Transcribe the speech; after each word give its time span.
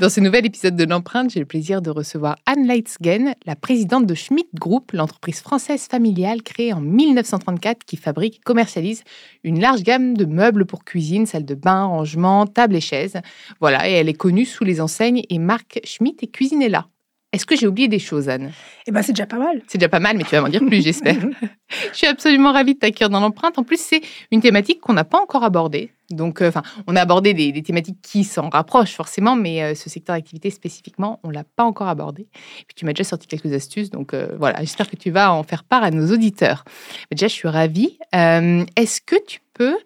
Dans 0.00 0.08
ce 0.08 0.20
nouvel 0.20 0.46
épisode 0.46 0.76
de 0.76 0.84
l'empreinte, 0.84 1.28
j'ai 1.28 1.40
le 1.40 1.44
plaisir 1.44 1.82
de 1.82 1.90
recevoir 1.90 2.36
Anne 2.46 2.66
Leitzgen, 2.66 3.34
la 3.44 3.54
présidente 3.54 4.06
de 4.06 4.14
Schmidt 4.14 4.48
Group, 4.54 4.92
l'entreprise 4.92 5.42
française 5.42 5.88
familiale 5.88 6.42
créée 6.42 6.72
en 6.72 6.80
1934 6.80 7.84
qui 7.84 7.98
fabrique 7.98 8.36
et 8.36 8.40
commercialise 8.40 9.04
une 9.44 9.60
large 9.60 9.82
gamme 9.82 10.16
de 10.16 10.24
meubles 10.24 10.64
pour 10.64 10.86
cuisine, 10.86 11.26
salles 11.26 11.44
de 11.44 11.54
bain, 11.54 11.84
rangements, 11.84 12.46
tables 12.46 12.76
et 12.76 12.80
chaises. 12.80 13.20
Voilà, 13.60 13.90
et 13.90 13.92
elle 13.92 14.08
est 14.08 14.14
connue 14.14 14.46
sous 14.46 14.64
les 14.64 14.80
enseignes 14.80 15.22
et 15.28 15.38
marques 15.38 15.82
Schmidt 15.84 16.24
et 16.24 16.28
Cuisinella. 16.28 16.88
Est-ce 17.32 17.46
que 17.46 17.54
j'ai 17.54 17.68
oublié 17.68 17.86
des 17.86 18.00
choses, 18.00 18.28
Anne? 18.28 18.50
Eh 18.88 18.90
ben, 18.90 19.02
c'est 19.02 19.12
déjà 19.12 19.26
pas 19.26 19.38
mal. 19.38 19.62
C'est 19.68 19.78
déjà 19.78 19.88
pas 19.88 20.00
mal, 20.00 20.16
mais 20.16 20.24
tu 20.24 20.30
vas 20.30 20.40
m'en 20.40 20.48
dire 20.48 20.64
plus, 20.66 20.82
j'espère. 20.82 21.14
je 21.92 21.96
suis 21.96 22.08
absolument 22.08 22.52
ravie 22.52 22.74
de 22.74 22.80
t'accueillir 22.80 23.08
dans 23.08 23.20
l'empreinte. 23.20 23.56
En 23.56 23.62
plus, 23.62 23.80
c'est 23.80 24.00
une 24.32 24.40
thématique 24.40 24.80
qu'on 24.80 24.94
n'a 24.94 25.04
pas 25.04 25.20
encore 25.20 25.44
abordée. 25.44 25.92
Donc, 26.10 26.42
euh, 26.42 26.50
on 26.88 26.96
a 26.96 27.00
abordé 27.00 27.32
des, 27.32 27.62
thématiques 27.62 27.98
qui 28.02 28.24
s'en 28.24 28.48
rapprochent 28.48 28.94
forcément, 28.94 29.36
mais 29.36 29.62
euh, 29.62 29.74
ce 29.76 29.88
secteur 29.88 30.16
d'activité 30.16 30.50
spécifiquement, 30.50 31.20
on 31.22 31.30
l'a 31.30 31.44
pas 31.44 31.62
encore 31.62 31.86
abordé. 31.86 32.22
Et 32.22 32.64
puis, 32.66 32.74
tu 32.74 32.84
m'as 32.84 32.92
déjà 32.92 33.04
sorti 33.04 33.28
quelques 33.28 33.52
astuces, 33.52 33.90
donc 33.90 34.12
euh, 34.12 34.34
voilà. 34.36 34.58
J'espère 34.58 34.90
que 34.90 34.96
tu 34.96 35.12
vas 35.12 35.32
en 35.32 35.44
faire 35.44 35.62
part 35.62 35.84
à 35.84 35.92
nos 35.92 36.12
auditeurs. 36.12 36.64
déjà, 37.12 37.28
je 37.28 37.34
suis 37.34 37.48
ravie. 37.48 37.96
Est-ce 38.12 39.00
que 39.00 39.14
tu 39.24 39.38
peux, 39.54 39.76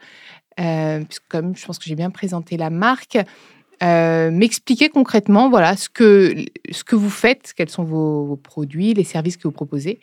puisque 0.57 1.29
comme 1.29 1.55
je 1.55 1.67
pense 1.67 1.79
que 1.79 1.85
j'ai 1.85 1.95
bien 1.95 2.11
présenté 2.11 2.57
la 2.57 2.71
marque, 2.71 3.19
euh, 3.83 4.31
m'expliquer 4.31 4.89
concrètement 4.89 5.51
voilà, 5.51 5.77
ce, 5.77 5.89
que, 5.89 6.35
ce 6.71 6.85
que 6.85 6.97
vous 6.97 7.11
faites, 7.11 7.53
quels 7.57 7.71
sont 7.71 7.85
vos, 7.85 8.37
produits, 8.37 8.95
les 8.95 9.05
services 9.05 9.37
que 9.37 9.45
vous 9.45 9.53
proposez. 9.53 10.01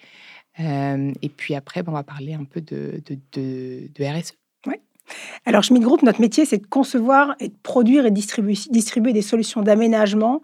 Euh, 0.60 1.12
et 1.22 1.30
puis 1.30 1.56
après, 1.56 1.82
on 1.88 1.92
va 1.92 2.04
parler 2.04 2.34
un 2.34 2.44
peu 2.44 2.62
de, 2.62 3.02
de, 3.34 4.04
RSE. 4.04 4.34
Alors, 5.46 5.62
Schmidt 5.64 5.84
Group, 5.84 6.04
notre 6.04 6.22
métier, 6.22 6.46
c'est 6.46 6.60
de 6.60 6.68
concevoir 6.68 7.36
et 7.42 7.50
de 7.50 7.56
produire 7.64 8.06
et 8.06 8.12
distribuer 8.12 9.12
des 9.12 9.22
solutions 9.22 9.62
d'aménagement 9.62 10.42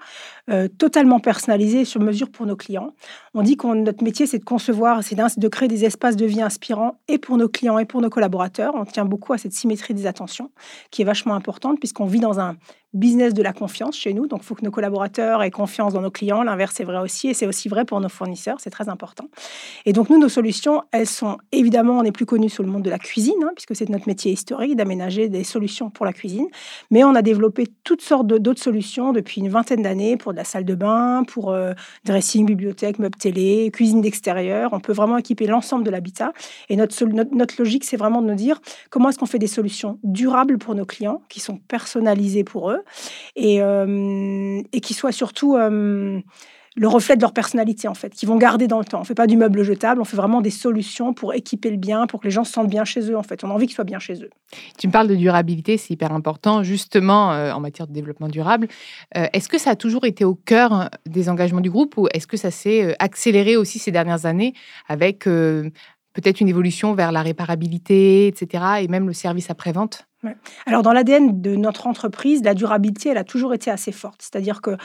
euh, 0.50 0.68
totalement 0.68 1.20
personnalisées 1.20 1.86
sur 1.86 2.02
mesure 2.02 2.30
pour 2.30 2.46
nos 2.46 2.56
clients. 2.56 2.94
On 3.34 3.42
dit 3.42 3.58
que 3.58 3.68
notre 3.68 4.04
métier, 4.04 4.26
c'est 4.26 4.40
de 4.40 4.46
concevoir, 4.46 5.04
c'est 5.04 5.16
de 5.16 5.48
créer 5.48 5.68
des 5.68 5.86
espaces 5.86 6.16
de 6.16 6.26
vie 6.26 6.42
inspirants 6.42 6.96
et 7.08 7.18
pour 7.18 7.38
nos 7.38 7.50
clients 7.50 7.80
et 7.80 7.86
pour 7.86 8.02
nos 8.02 8.10
collaborateurs. 8.10 8.74
On 8.76 8.86
tient 8.86 9.06
beaucoup 9.06 9.34
à 9.34 9.38
cette 9.38 9.54
symétrie 9.54 9.94
des 9.94 10.08
attentions 10.08 10.52
qui 10.92 11.02
est 11.02 11.06
vachement 11.06 11.34
importante 11.34 11.80
puisqu'on 11.80 12.06
vit 12.06 12.20
dans 12.20 12.40
un 12.40 12.56
business 12.94 13.34
de 13.34 13.44
la 13.44 13.54
confiance 13.54 13.98
chez 13.98 14.14
nous. 14.14 14.28
Donc, 14.28 14.40
il 14.42 14.46
faut 14.46 14.56
que 14.56 14.64
nos 14.64 14.72
collaborateurs 14.72 15.44
aient 15.44 15.52
confiance 15.52 15.94
dans 15.94 16.02
nos 16.02 16.12
clients. 16.12 16.44
L'inverse 16.44 16.80
est 16.80 16.84
vrai 16.84 17.00
aussi, 17.00 17.28
et 17.28 17.34
c'est 17.34 17.46
aussi 17.46 17.70
vrai 17.70 17.86
pour 17.86 18.00
nos 18.00 18.10
fournisseurs. 18.10 18.58
C'est 18.60 18.70
très 18.70 18.90
important. 18.90 19.26
Et 19.86 19.94
donc, 19.94 20.10
nous, 20.10 20.20
nos 20.20 20.30
solutions, 20.30 20.84
elles 20.92 21.08
sont 21.08 21.38
évidemment, 21.52 22.00
on 22.00 22.04
est 22.04 22.12
plus 22.12 22.26
connus 22.26 22.50
sur 22.50 22.64
le 22.64 22.70
monde 22.70 22.84
de 22.84 22.90
la 22.90 23.00
cuisine, 23.00 23.36
hein, 23.44 23.52
puisque 23.56 23.76
c'est 23.76 23.90
notre 23.90 24.08
métier 24.08 24.32
historique 24.32 24.76
d'aménager 24.76 25.30
des 25.30 25.44
solutions 25.44 25.90
pour 25.90 26.06
la 26.06 26.14
cuisine. 26.14 26.48
Mais 26.90 27.04
on 27.04 27.14
a 27.16 27.22
développé 27.22 27.68
toutes 27.84 28.02
sortes 28.02 28.28
d'autres 28.28 28.62
solutions 28.62 29.12
depuis 29.12 29.42
une 29.42 29.50
vingtaine 29.50 29.82
d'années 29.82 30.18
pour 30.18 30.34
la 30.38 30.46
salle 30.46 30.64
de 30.64 30.76
bain, 30.76 31.24
pour 31.28 31.52
euh, 31.52 31.74
dressing, 32.06 32.46
bibliothèque, 32.46 33.00
meubles 33.00 33.18
télé, 33.18 33.70
cuisine 33.72 34.02
d'extérieur. 34.02 34.72
On 34.72 34.80
peut 34.80 34.94
vraiment 34.94 35.18
équiper 35.18 35.48
l'ensemble 35.48 35.84
de 35.84 35.90
l'habitat. 35.90 36.32
Et 36.70 36.78
notre, 36.78 37.06
notre, 37.06 37.56
logique, 37.60 37.84
c'est 37.84 37.98
vraiment 37.98 38.22
de 38.22 38.28
nous 38.28 38.36
dire 38.36 38.62
comment 38.90 39.10
est-ce 39.10 39.18
qu'on 39.18 39.26
fait 39.26 39.40
des 39.40 39.48
solutions 39.48 40.00
durables 40.04 40.58
pour 40.58 40.76
nos 40.76 40.86
clients, 40.86 41.22
qui 41.28 41.42
sont 41.42 41.58
personnalisées 41.58 42.44
pour 42.44 42.72
eux, 42.72 42.84
et, 43.36 43.62
euh, 43.62 44.62
qui 44.82 44.94
soient 44.94 45.12
surtout 45.12 45.58
euh, 45.58 46.22
le 46.78 46.88
reflet 46.88 47.16
de 47.16 47.22
leur 47.22 47.34
personnalité, 47.34 47.88
en 47.88 47.96
fait, 47.96 48.14
qui 48.14 48.26
vont 48.28 48.38
garder 48.38 48.68
dans 48.68 48.78
le 48.78 48.86
temps. 48.86 49.00
On 49.00 49.02
ne 49.02 49.06
fait 49.06 49.16
pas 49.16 49.26
du 49.26 49.36
meuble 49.36 49.64
jetable, 49.64 50.00
on 50.00 50.06
fait 50.06 50.16
vraiment 50.16 50.42
des 50.42 50.52
solutions 50.52 51.14
pour 51.14 51.34
équiper 51.34 51.72
le 51.72 51.78
bien, 51.78 52.06
pour 52.06 52.20
que 52.20 52.26
les 52.26 52.32
gens 52.32 52.44
se 52.44 52.54
sentent 52.54 52.70
bien 52.70 52.86
chez 52.86 53.10
eux, 53.10 53.18
en 53.18 53.24
fait. 53.24 53.44
On 53.44 53.50
a 53.50 53.54
envie 53.54 53.66
qu'ils 53.66 53.76
soient 53.76 53.84
bien 53.84 54.00
chez 54.00 54.22
eux. 54.22 54.30
Tu 54.78 54.88
me 54.88 54.92
parles 54.92 55.08
de 55.08 55.16
durabilité, 55.16 55.78
c'est 55.78 55.94
hyper 55.94 56.12
important, 56.12 56.62
justement, 56.62 57.34
euh, 57.34 57.52
en 57.52 57.60
matière 57.60 57.88
de 57.88 57.94
développement 57.94 58.28
durable. 58.28 58.68
est-ce 59.16 59.50
que 59.50 59.58
ça 59.58 59.72
a 59.72 59.76
toujours 59.76 60.06
été 60.06 60.24
au 60.24 60.36
cœur 60.36 60.90
des 61.06 61.30
engagements 61.30 61.62
du 61.62 61.72
groupe 61.72 61.98
ou 61.98 62.08
est-ce 62.14 62.28
que 62.28 62.38
ça 62.38 62.52
s'est 62.52 62.96
accéléré 63.00 63.58
aussi 63.58 63.80
ces 63.80 63.92
dernières 63.92 64.26
années 64.26 64.54
avec 64.88 65.24
peut-être 66.18 66.42
une 66.42 66.50
évolution 66.50 66.94
vers 66.94 67.12
la 67.12 67.22
réparabilité, 67.22 68.28
etc., 68.28 68.64
et 68.82 68.88
même 68.88 69.08
le 69.08 69.14
service 69.14 69.50
après-vente? 69.50 70.08
Alors, 70.66 70.82
dans 70.82 70.92
l'ADN 70.92 71.42
de 71.42 71.56
notre 71.56 71.88
entreprise, 71.88 72.44
la 72.44 72.54
durabilité, 72.54 73.10
elle 73.10 73.18
a 73.18 73.24
toujours 73.24 73.54
été 73.54 73.70
assez 73.70 73.92
forte. 73.92 74.22
C'est-à-dire 74.22 74.62
que 74.62 74.78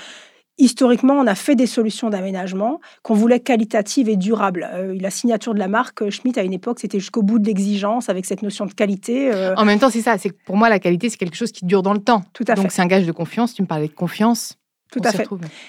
historiquement, 0.58 1.14
on 1.14 1.26
a 1.26 1.34
fait 1.34 1.54
des 1.54 1.66
solutions 1.66 2.10
d'aménagement 2.10 2.80
qu'on 3.02 3.14
voulait 3.14 3.40
qualitatives 3.40 4.08
et 4.08 4.16
durables. 4.16 4.68
Euh, 4.72 4.96
la 5.00 5.10
signature 5.10 5.54
de 5.54 5.58
la 5.58 5.68
marque 5.68 6.08
Schmitt, 6.10 6.38
à 6.38 6.42
une 6.42 6.52
époque, 6.52 6.78
c'était 6.80 7.00
jusqu'au 7.00 7.22
bout 7.22 7.38
de 7.38 7.46
l'exigence 7.46 8.08
avec 8.08 8.24
cette 8.26 8.42
notion 8.42 8.66
de 8.66 8.72
qualité. 8.72 9.32
Euh. 9.32 9.54
En 9.56 9.64
même 9.64 9.78
temps, 9.78 9.90
c'est 9.90 10.02
ça. 10.02 10.18
C'est 10.18 10.32
pour 10.32 10.56
moi, 10.56 10.68
la 10.68 10.78
qualité, 10.78 11.08
c'est 11.08 11.16
quelque 11.16 11.36
chose 11.36 11.52
qui 11.52 11.64
dure 11.64 11.82
dans 11.82 11.94
le 11.94 12.00
temps. 12.00 12.22
Tout 12.32 12.44
à 12.48 12.54
Donc, 12.54 12.70
c'est 12.70 12.82
un 12.82 12.86
gage 12.86 13.06
de 13.06 13.12
confiance. 13.12 13.54
Tu 13.54 13.62
me 13.62 13.66
parlais 13.66 13.88
de 13.88 13.92
confiance. 13.92 14.58
Tout 14.92 15.00
à 15.04 15.10
fait. 15.10 15.26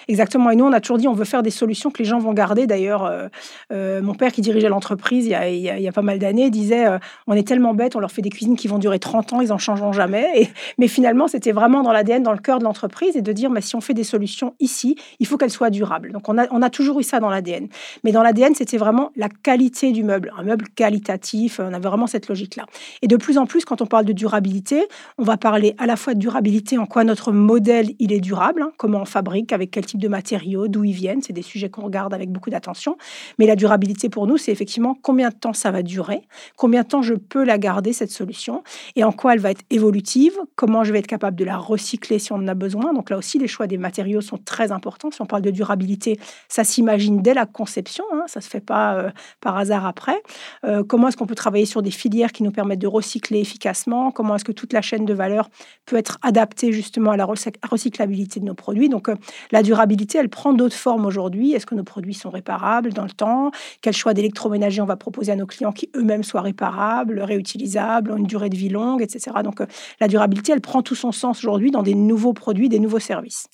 Exactement. 0.10 0.52
Et 0.52 0.56
nous, 0.58 0.66
on 0.66 0.74
a 0.74 0.82
toujours 0.82 0.98
dit, 0.98 1.08
on 1.08 1.14
veut 1.14 1.24
faire 1.24 1.44
des 1.44 1.50
solutions 1.50 1.92
que 1.92 2.00
les 2.00 2.06
gens 2.06 2.20
vont 2.20 2.34
garder. 2.34 2.68
D'ailleurs, 2.68 3.06
euh, 3.06 3.28
euh, 3.72 4.02
mon 4.02 4.16
père 4.16 4.34
qui 4.34 4.42
dirigeait 4.42 4.68
l'entreprise 4.68 5.26
il, 5.26 5.32
il, 5.32 5.62
y 5.62 5.88
a 5.88 5.92
pas 5.94 6.02
mal 6.02 6.20
d'années 6.20 6.50
disait, 6.50 6.86
euh, 6.86 7.00
on 7.26 7.34
est 7.34 7.48
tellement 7.48 7.74
bêtes, 7.74 7.96
on 7.96 8.02
leur 8.02 8.12
fait 8.12 8.22
des 8.22 8.30
cuisines 8.30 8.58
qui 8.58 8.68
vont 8.68 8.80
durer 8.80 9.00
30 9.00 9.32
ans, 9.32 9.42
ils 9.42 9.54
en 9.54 9.58
changeront 9.58 9.94
jamais. 9.94 10.28
Et, 10.36 10.50
mais 10.78 10.90
finalement, 10.90 11.30
c'était 11.30 11.54
vraiment 11.54 11.84
dans 11.84 11.94
l'ADN, 11.94 12.22
dans 12.22 12.34
le 12.34 12.38
cœur 12.38 12.60
de 12.60 12.66
l'entreprise, 12.66 13.16
et 13.16 13.22
de 13.22 13.32
dire, 13.32 13.50
mais 13.50 13.62
si 13.62 13.78
on 13.78 13.82
fait 13.82 13.94
des 13.94 14.04
solutions 14.04 14.56
ici, 14.60 14.98
il 15.20 15.26
faut 15.26 15.38
qu'elles 15.38 15.52
soient 15.52 15.70
durables. 15.70 16.12
Donc, 16.12 16.28
on 16.28 16.38
a, 16.38 16.46
on 16.52 16.62
a 16.62 16.70
toujours 16.70 17.00
eu 17.00 17.04
ça 17.04 17.22
dans 17.22 17.30
l'ADN. 17.30 17.70
Mais 18.04 18.12
dans 18.12 18.24
l'ADN, 18.24 18.54
c'était 18.56 18.78
vraiment 18.78 19.12
la 19.16 19.30
qualité 19.30 19.94
du 19.94 20.04
meuble, 20.04 20.34
un 20.38 20.44
meuble 20.44 20.68
qualitatif. 20.76 21.62
On 21.64 21.74
avait 21.74 21.88
vraiment 21.88 22.08
cette 22.08 22.28
logique-là. 22.28 22.66
Et 23.02 23.08
de 23.08 23.16
plus 23.16 23.38
en 23.38 23.46
plus, 23.46 23.64
quand 23.64 23.82
on 23.82 23.86
parle 23.86 24.04
de 24.04 24.14
durabilité, 24.14 24.86
on 25.18 25.24
va 25.24 25.38
parler 25.38 25.76
à 25.78 25.86
la 25.86 25.96
fois 25.96 26.14
de 26.14 26.20
durabilité, 26.20 26.78
en 26.78 26.86
quoi 26.86 27.06
notre 27.06 27.32
modèle, 27.32 27.92
il 28.00 28.12
est 28.12 28.20
durable, 28.20 28.64
hein, 28.64 28.72
comment 28.78 29.02
on 29.02 29.06
fabrique, 29.14 29.54
avec 29.54 29.72
quel 29.72 29.86
type 29.86 30.02
de 30.02 30.08
matériaux, 30.08 30.68
d'où 30.68 30.84
ils 30.84 30.94
viennent. 30.94 31.22
C'est 31.22 31.34
des 31.34 31.42
sujets 31.42 31.70
qu'on 31.70 31.84
regarde 31.84 32.14
avec 32.14 32.30
beaucoup 32.30 32.50
d'attention. 32.50 32.98
Mais 33.40 33.46
la 33.46 33.56
durabilité 33.56 34.10
pour 34.10 34.28
nous, 34.28 34.38
c'est 34.38 34.52
effectivement 34.52 34.98
combien 35.02 35.30
de 35.30 35.36
temps 35.36 35.54
ça 35.54 35.72
va 35.72 35.84
durer, 35.84 36.22
combien 36.58 36.82
de 36.82 36.88
temps 36.88 37.02
je 37.02 37.14
peux 37.14 37.44
la 37.44 37.58
garder, 37.58 37.94
cette 37.94 38.12
solution, 38.12 38.64
et 38.96 39.04
en 39.04 39.12
quoi 39.12 39.34
elle 39.34 39.40
va 39.40 39.52
être 39.52 39.64
évolutive, 39.70 40.38
comment 40.56 40.84
je 40.84 40.92
vais 40.92 41.00
être 41.00 41.08
capable 41.08 41.38
de 41.38 41.46
la 41.46 41.58
recycler 41.58 42.20
si 42.20 42.32
on 42.34 42.38
en 42.38 42.48
a 42.48 42.54
besoin. 42.56 42.94
Donc 42.94 43.10
là 43.10 43.18
aussi, 43.18 43.38
les 43.40 43.48
choix 43.48 43.68
des 43.68 43.78
matériaux 43.78 44.22
sont 44.22 44.38
très 44.38 44.72
importants. 44.72 45.12
Si 45.12 45.22
on 45.22 45.26
parle 45.26 45.44
de 45.44 45.52
durabilité, 45.52 46.20
ça 46.50 46.64
s'imagine 46.64 47.22
dès 47.22 47.34
la 47.34 47.46
conception, 47.46 48.04
hein, 48.14 48.24
ça 48.28 48.40
ne 48.40 48.44
se 48.44 48.50
fait 48.50 48.62
pas 48.62 48.96
euh, 48.96 49.10
par 49.42 49.58
hasard 49.58 49.86
après. 49.86 50.22
Euh, 50.66 50.84
comment 50.84 51.08
est-ce 51.08 51.18
qu'on 51.18 51.28
peut 51.28 51.36
travailler 51.36 51.66
sur 51.66 51.82
des 51.82 51.92
filières 51.92 52.32
qui 52.32 52.44
nous 52.44 52.52
permettent 52.52 52.80
de 52.80 52.88
recycler 52.88 53.40
efficacement? 53.40 54.12
Comment 54.12 54.36
est-ce 54.36 54.46
que 54.46 54.52
toute 54.52 54.74
la 54.74 54.82
chaîne 54.82 55.06
de 55.06 55.14
valeur 55.14 55.50
peut 55.86 55.98
être 55.98 56.18
adaptée 56.22 56.72
justement 56.72 57.12
à 57.12 57.18
la 57.18 57.26
recyclabilité 57.26 58.40
de 58.40 58.46
nos 58.46 58.56
produits? 58.56 58.90
Donc 58.90 59.03
euh, 59.10 59.16
la 59.52 59.64
durabilité, 59.64 60.18
elle 60.18 60.30
prend 60.30 60.54
d'autres 60.54 60.76
formes 60.76 61.06
aujourd'hui. 61.06 61.54
Est-ce 61.54 61.66
que 61.66 61.76
nos 61.76 61.84
produits 61.84 62.14
sont 62.14 62.30
réparables 62.30 62.94
dans 62.94 63.04
le 63.04 63.12
temps? 63.12 63.52
Quel 63.82 63.94
choix 63.94 64.14
d'électroménager 64.14 64.82
on 64.82 64.86
va 64.86 64.96
proposer 64.96 65.32
à 65.32 65.36
nos 65.36 65.46
clients 65.46 65.72
qui 65.72 65.90
eux-mêmes 65.96 66.24
soient 66.24 66.42
réparables, 66.42 67.20
réutilisables, 67.20 68.12
ont 68.12 68.18
une 68.18 68.28
durée 68.28 68.50
de 68.50 68.58
vie 68.58 68.70
longue, 68.70 69.02
etc. 69.02 69.38
Donc 69.44 69.62
la 70.00 70.08
durabilité, 70.08 70.52
elle 70.52 70.62
prend 70.62 70.82
tout 70.82 70.96
son 70.96 71.12
sens 71.12 71.40
aujourd'hui 71.40 71.72
dans 71.72 71.84
des 71.84 71.96
nouveaux 71.96 72.34
produits, 72.34 72.70
des 72.70 72.80
nouveaux 72.80 73.00
services. 73.00 73.48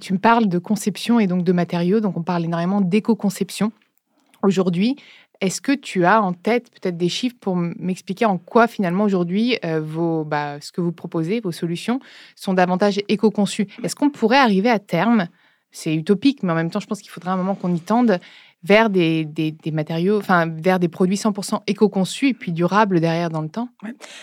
tu 0.00 0.12
me 0.12 0.18
parles 0.18 0.48
de 0.48 0.58
conception 0.58 1.20
et 1.20 1.26
donc 1.26 1.44
de 1.44 1.52
matériaux, 1.52 2.00
donc 2.00 2.16
on 2.16 2.22
parle 2.22 2.44
énormément 2.44 2.80
d'éco-conception. 2.80 3.72
Aujourd'hui, 4.44 4.96
est-ce 5.40 5.62
que 5.62 5.72
tu 5.72 6.04
as 6.04 6.22
en 6.22 6.34
tête 6.34 6.70
peut-être 6.70 6.98
des 6.98 7.08
chiffres 7.08 7.36
pour 7.40 7.56
m'expliquer 7.56 8.26
en 8.26 8.36
quoi 8.36 8.66
finalement 8.66 9.04
aujourd'hui 9.04 9.58
euh, 9.64 10.22
bah, 10.24 10.60
ce 10.60 10.70
que 10.70 10.82
vous 10.82 10.92
proposez, 10.92 11.40
vos 11.40 11.50
solutions 11.50 11.98
sont 12.36 12.52
davantage 12.52 13.00
éco-conçues? 13.08 13.68
Est-ce 13.82 13.96
qu'on 13.96 14.10
pourrait 14.10 14.38
arriver 14.38 14.68
à 14.68 14.78
terme, 14.78 15.28
c'est 15.72 15.94
utopique, 15.94 16.42
mais 16.42 16.52
en 16.52 16.54
même 16.54 16.70
temps 16.70 16.80
je 16.80 16.86
pense 16.86 17.00
qu'il 17.00 17.10
faudrait 17.10 17.30
un 17.30 17.36
moment 17.36 17.54
qu'on 17.54 17.74
y 17.74 17.80
tende, 17.80 18.20
vers 18.64 18.88
des, 18.88 19.24
des, 19.26 19.70
matériaux, 19.70 20.16
enfin 20.16 20.46
vers 20.46 20.78
des 20.78 20.88
produits 20.88 21.16
100% 21.16 21.60
éco-conçus 21.66 22.28
et 22.28 22.34
puis 22.34 22.50
durables 22.50 22.98
derrière 22.98 23.28
dans 23.28 23.42
le 23.42 23.48
temps 23.50 23.68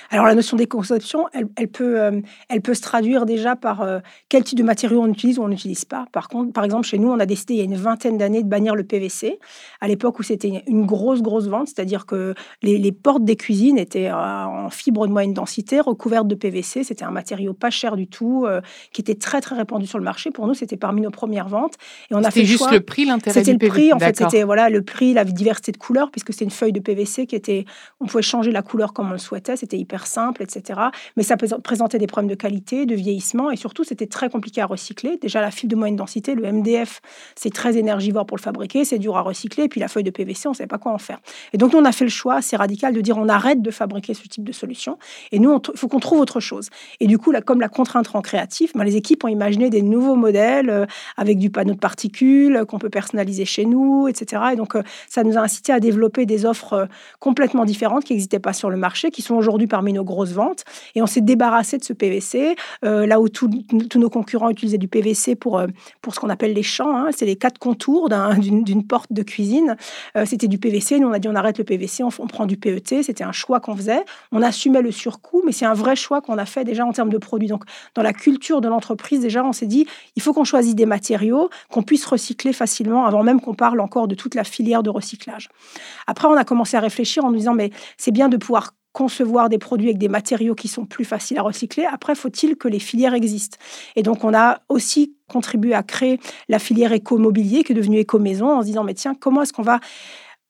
Alors 0.09 0.25
la 0.25 0.33
notion 0.33 0.57
d'éco-conception, 0.57 1.27
elle, 1.33 1.47
elle, 1.55 1.67
peut, 1.67 2.01
euh, 2.01 2.19
elle 2.49 2.61
peut 2.61 2.73
se 2.73 2.81
traduire 2.81 3.27
déjà 3.27 3.55
par 3.55 3.81
euh, 3.81 3.99
quel 4.29 4.43
type 4.43 4.57
de 4.57 4.63
matériaux 4.63 5.01
on 5.01 5.07
utilise 5.07 5.37
ou 5.37 5.43
on 5.43 5.47
n'utilise 5.47 5.85
pas. 5.85 6.07
Par 6.11 6.27
contre, 6.27 6.53
par 6.53 6.63
exemple, 6.63 6.87
chez 6.87 6.97
nous, 6.97 7.09
on 7.09 7.19
a 7.19 7.27
décidé 7.27 7.53
il 7.53 7.57
y 7.57 7.61
a 7.61 7.65
une 7.65 7.75
vingtaine 7.75 8.17
d'années 8.17 8.41
de 8.41 8.49
bannir 8.49 8.73
le 8.73 8.83
PVC, 8.83 9.37
à 9.79 9.87
l'époque 9.87 10.17
où 10.17 10.23
c'était 10.23 10.63
une 10.65 10.87
grosse, 10.87 11.21
grosse 11.21 11.47
vente, 11.47 11.67
c'est-à-dire 11.67 12.07
que 12.07 12.33
les, 12.63 12.79
les, 12.79 12.91
portes 12.91 13.23
des 13.23 13.35
cuisines 13.35 13.77
étaient 13.77 14.09
euh, 14.09 14.15
en 14.15 14.69
fibre 14.71 15.05
de 15.05 15.11
moyenne 15.11 15.33
densité, 15.33 15.79
recouvertes 15.79 16.27
de 16.27 16.35
PVC. 16.35 16.83
C'était 16.83 17.05
un 17.05 17.11
matériau 17.11 17.53
pas 17.53 17.69
cher 17.69 17.95
du 17.95 18.07
tout, 18.07 18.47
qui 18.91 19.01
était 19.01 19.15
très, 19.15 19.39
très 19.39 19.55
répandu 19.55 19.85
sur 19.85 19.99
le 19.99 20.03
marché. 20.03 20.31
Pour 20.31 20.47
nous, 20.47 20.53
c'était 20.53 20.77
parmi 20.77 21.01
nos 21.01 21.11
premières 21.11 21.47
ventes. 21.47 21.75
Et 22.09 22.15
on 22.15 22.23
a 22.23 22.31
fait 22.31 22.45
juste 22.45 22.71
le 22.71 22.81
prix, 22.81 23.05
l'intérêt 23.05 23.33
C'était 23.33 23.53
le 23.53 23.69
prix, 23.69 23.93
en 23.93 23.99
fait, 23.99 24.30
c'était 24.31 24.43
voilà, 24.43 24.69
le 24.69 24.81
prix, 24.81 25.13
la 25.13 25.25
diversité 25.25 25.73
de 25.73 25.77
couleurs, 25.77 26.09
puisque 26.09 26.33
c'est 26.33 26.45
une 26.45 26.51
feuille 26.51 26.71
de 26.71 26.79
PVC 26.79 27.27
qui 27.27 27.35
était, 27.35 27.65
on 27.99 28.05
pouvait 28.05 28.23
changer 28.23 28.51
la 28.51 28.61
couleur 28.61 28.93
comme 28.93 29.09
on 29.09 29.11
le 29.11 29.17
souhaitait, 29.17 29.57
c'était 29.57 29.77
hyper 29.77 30.07
simple, 30.07 30.41
etc. 30.41 30.79
Mais 31.17 31.23
ça 31.23 31.35
présentait 31.35 31.97
des 31.97 32.07
problèmes 32.07 32.29
de 32.29 32.35
qualité, 32.35 32.85
de 32.85 32.95
vieillissement, 32.95 33.51
et 33.51 33.57
surtout 33.57 33.83
c'était 33.83 34.07
très 34.07 34.29
compliqué 34.29 34.61
à 34.61 34.65
recycler. 34.65 35.17
Déjà 35.17 35.41
la 35.41 35.51
fibre 35.51 35.71
de 35.71 35.75
moyenne 35.75 35.97
densité, 35.97 36.33
le 36.33 36.49
MDF, 36.49 37.01
c'est 37.35 37.53
très 37.53 37.77
énergivore 37.77 38.25
pour 38.25 38.37
le 38.37 38.41
fabriquer, 38.41 38.85
c'est 38.85 38.99
dur 38.99 39.17
à 39.17 39.21
recycler, 39.21 39.65
et 39.65 39.67
puis 39.67 39.81
la 39.81 39.89
feuille 39.89 40.03
de 40.03 40.11
PVC, 40.11 40.47
on 40.47 40.51
ne 40.51 40.55
savait 40.55 40.67
pas 40.67 40.77
quoi 40.77 40.93
en 40.93 40.97
faire. 40.97 41.19
Et 41.51 41.57
donc 41.57 41.73
nous, 41.73 41.79
on 41.79 41.85
a 41.85 41.91
fait 41.91 42.05
le 42.05 42.09
choix 42.09 42.35
assez 42.35 42.55
radical 42.55 42.93
de 42.93 43.01
dire 43.01 43.17
on 43.17 43.27
arrête 43.27 43.61
de 43.61 43.71
fabriquer 43.71 44.13
ce 44.13 44.25
type 44.29 44.45
de 44.45 44.53
solution, 44.53 44.97
et 45.33 45.39
nous, 45.39 45.59
il 45.73 45.77
faut 45.77 45.89
qu'on 45.89 45.99
trouve 45.99 46.21
autre 46.21 46.39
chose. 46.39 46.69
Et 47.01 47.07
du 47.07 47.17
coup, 47.17 47.31
là, 47.31 47.41
comme 47.41 47.59
la 47.59 47.69
contrainte 47.69 48.07
rend 48.07 48.21
créatif, 48.21 48.71
ben, 48.75 48.85
les 48.85 48.95
équipes 48.95 49.25
ont 49.25 49.29
imaginé 49.29 49.69
des 49.69 49.81
nouveaux 49.81 50.15
modèles 50.15 50.69
euh, 50.69 50.85
avec 51.17 51.37
du 51.37 51.49
panneau 51.49 51.73
de 51.73 51.79
particules 51.79 52.63
qu'on 52.69 52.79
peut 52.79 52.89
personnaliser 52.89 53.43
chez 53.43 53.65
nous, 53.65 54.07
etc. 54.07 54.20
Et 54.51 54.55
donc, 54.55 54.75
euh, 54.75 54.83
ça 55.07 55.23
nous 55.23 55.37
a 55.37 55.41
incité 55.41 55.71
à 55.71 55.79
développer 55.79 56.25
des 56.25 56.45
offres 56.45 56.73
euh, 56.73 56.85
complètement 57.19 57.65
différentes 57.65 58.03
qui 58.03 58.13
n'existaient 58.13 58.39
pas 58.39 58.53
sur 58.53 58.69
le 58.69 58.77
marché, 58.77 59.11
qui 59.11 59.21
sont 59.21 59.35
aujourd'hui 59.35 59.67
parmi 59.67 59.93
nos 59.93 60.03
grosses 60.03 60.31
ventes. 60.31 60.63
Et 60.95 61.01
on 61.01 61.07
s'est 61.07 61.21
débarrassé 61.21 61.77
de 61.77 61.83
ce 61.83 61.93
PVC, 61.93 62.55
euh, 62.85 63.05
là 63.05 63.19
où 63.19 63.29
tous 63.29 63.49
nos 63.95 64.09
concurrents 64.09 64.49
utilisaient 64.49 64.77
du 64.77 64.87
PVC 64.87 65.35
pour, 65.35 65.61
pour 66.01 66.15
ce 66.15 66.19
qu'on 66.19 66.29
appelle 66.29 66.53
les 66.53 66.63
champs. 66.63 66.95
Hein. 66.95 67.09
C'est 67.15 67.25
les 67.25 67.35
quatre 67.35 67.59
contours 67.59 68.09
d'une 68.37 68.85
porte 68.85 69.11
de 69.11 69.23
cuisine. 69.23 69.75
C'était 70.25 70.47
du 70.47 70.57
PVC. 70.57 70.99
Nous, 70.99 71.07
on 71.07 71.13
a 71.13 71.19
dit 71.19 71.27
on 71.27 71.35
arrête 71.35 71.57
le 71.57 71.63
PVC, 71.63 72.03
on, 72.03 72.09
on 72.19 72.27
prend 72.27 72.45
du 72.45 72.57
PET. 72.57 73.03
C'était 73.03 73.23
un 73.23 73.31
choix 73.31 73.59
qu'on 73.59 73.75
faisait. 73.75 74.03
On 74.31 74.41
assumait 74.41 74.81
le 74.81 74.91
surcoût, 74.91 75.41
mais 75.45 75.51
c'est 75.51 75.65
un 75.65 75.73
vrai 75.73 75.95
choix 75.95 76.21
qu'on 76.21 76.37
a 76.37 76.45
fait 76.45 76.63
déjà 76.63 76.85
en 76.85 76.91
termes 76.91 77.09
de 77.09 77.17
produits. 77.17 77.47
Donc, 77.47 77.63
dans 77.95 78.01
la 78.01 78.13
culture 78.13 78.61
de 78.61 78.67
l'entreprise, 78.67 79.19
déjà, 79.21 79.43
on 79.43 79.53
s'est 79.53 79.67
dit 79.67 79.87
il 80.15 80.21
faut 80.21 80.33
qu'on 80.33 80.43
choisisse 80.43 80.75
des 80.75 80.85
matériaux 80.85 81.49
qu'on 81.69 81.83
puisse 81.83 82.05
recycler 82.05 82.53
facilement 82.53 83.05
avant 83.05 83.23
même 83.23 83.41
qu'on 83.41 83.53
parle 83.53 83.79
encore 83.79 84.07
de 84.11 84.15
toute 84.15 84.35
la 84.35 84.43
filière 84.43 84.83
de 84.83 84.89
recyclage. 84.89 85.49
Après, 86.07 86.27
on 86.27 86.35
a 86.35 86.43
commencé 86.43 86.77
à 86.77 86.79
réfléchir 86.79 87.25
en 87.25 87.31
nous 87.31 87.37
disant, 87.37 87.53
mais 87.53 87.71
c'est 87.97 88.11
bien 88.11 88.29
de 88.29 88.37
pouvoir 88.37 88.73
concevoir 88.93 89.49
des 89.49 89.57
produits 89.57 89.87
avec 89.87 89.97
des 89.97 90.09
matériaux 90.09 90.53
qui 90.53 90.67
sont 90.67 90.85
plus 90.85 91.05
faciles 91.05 91.37
à 91.37 91.41
recycler. 91.41 91.85
Après, 91.85 92.13
faut-il 92.13 92.57
que 92.57 92.67
les 92.67 92.79
filières 92.79 93.13
existent? 93.13 93.57
Et 93.95 94.03
donc, 94.03 94.23
on 94.23 94.33
a 94.33 94.59
aussi 94.67 95.15
contribué 95.29 95.73
à 95.73 95.81
créer 95.81 96.19
la 96.49 96.59
filière 96.59 96.91
éco-mobilier 96.91 97.63
qui 97.63 97.71
est 97.71 97.75
devenue 97.75 97.99
éco-maison 97.99 98.49
en 98.49 98.61
se 98.61 98.65
disant, 98.65 98.83
mais 98.83 98.93
tiens, 98.93 99.15
comment 99.15 99.43
est-ce 99.43 99.53
qu'on 99.53 99.61
va 99.61 99.79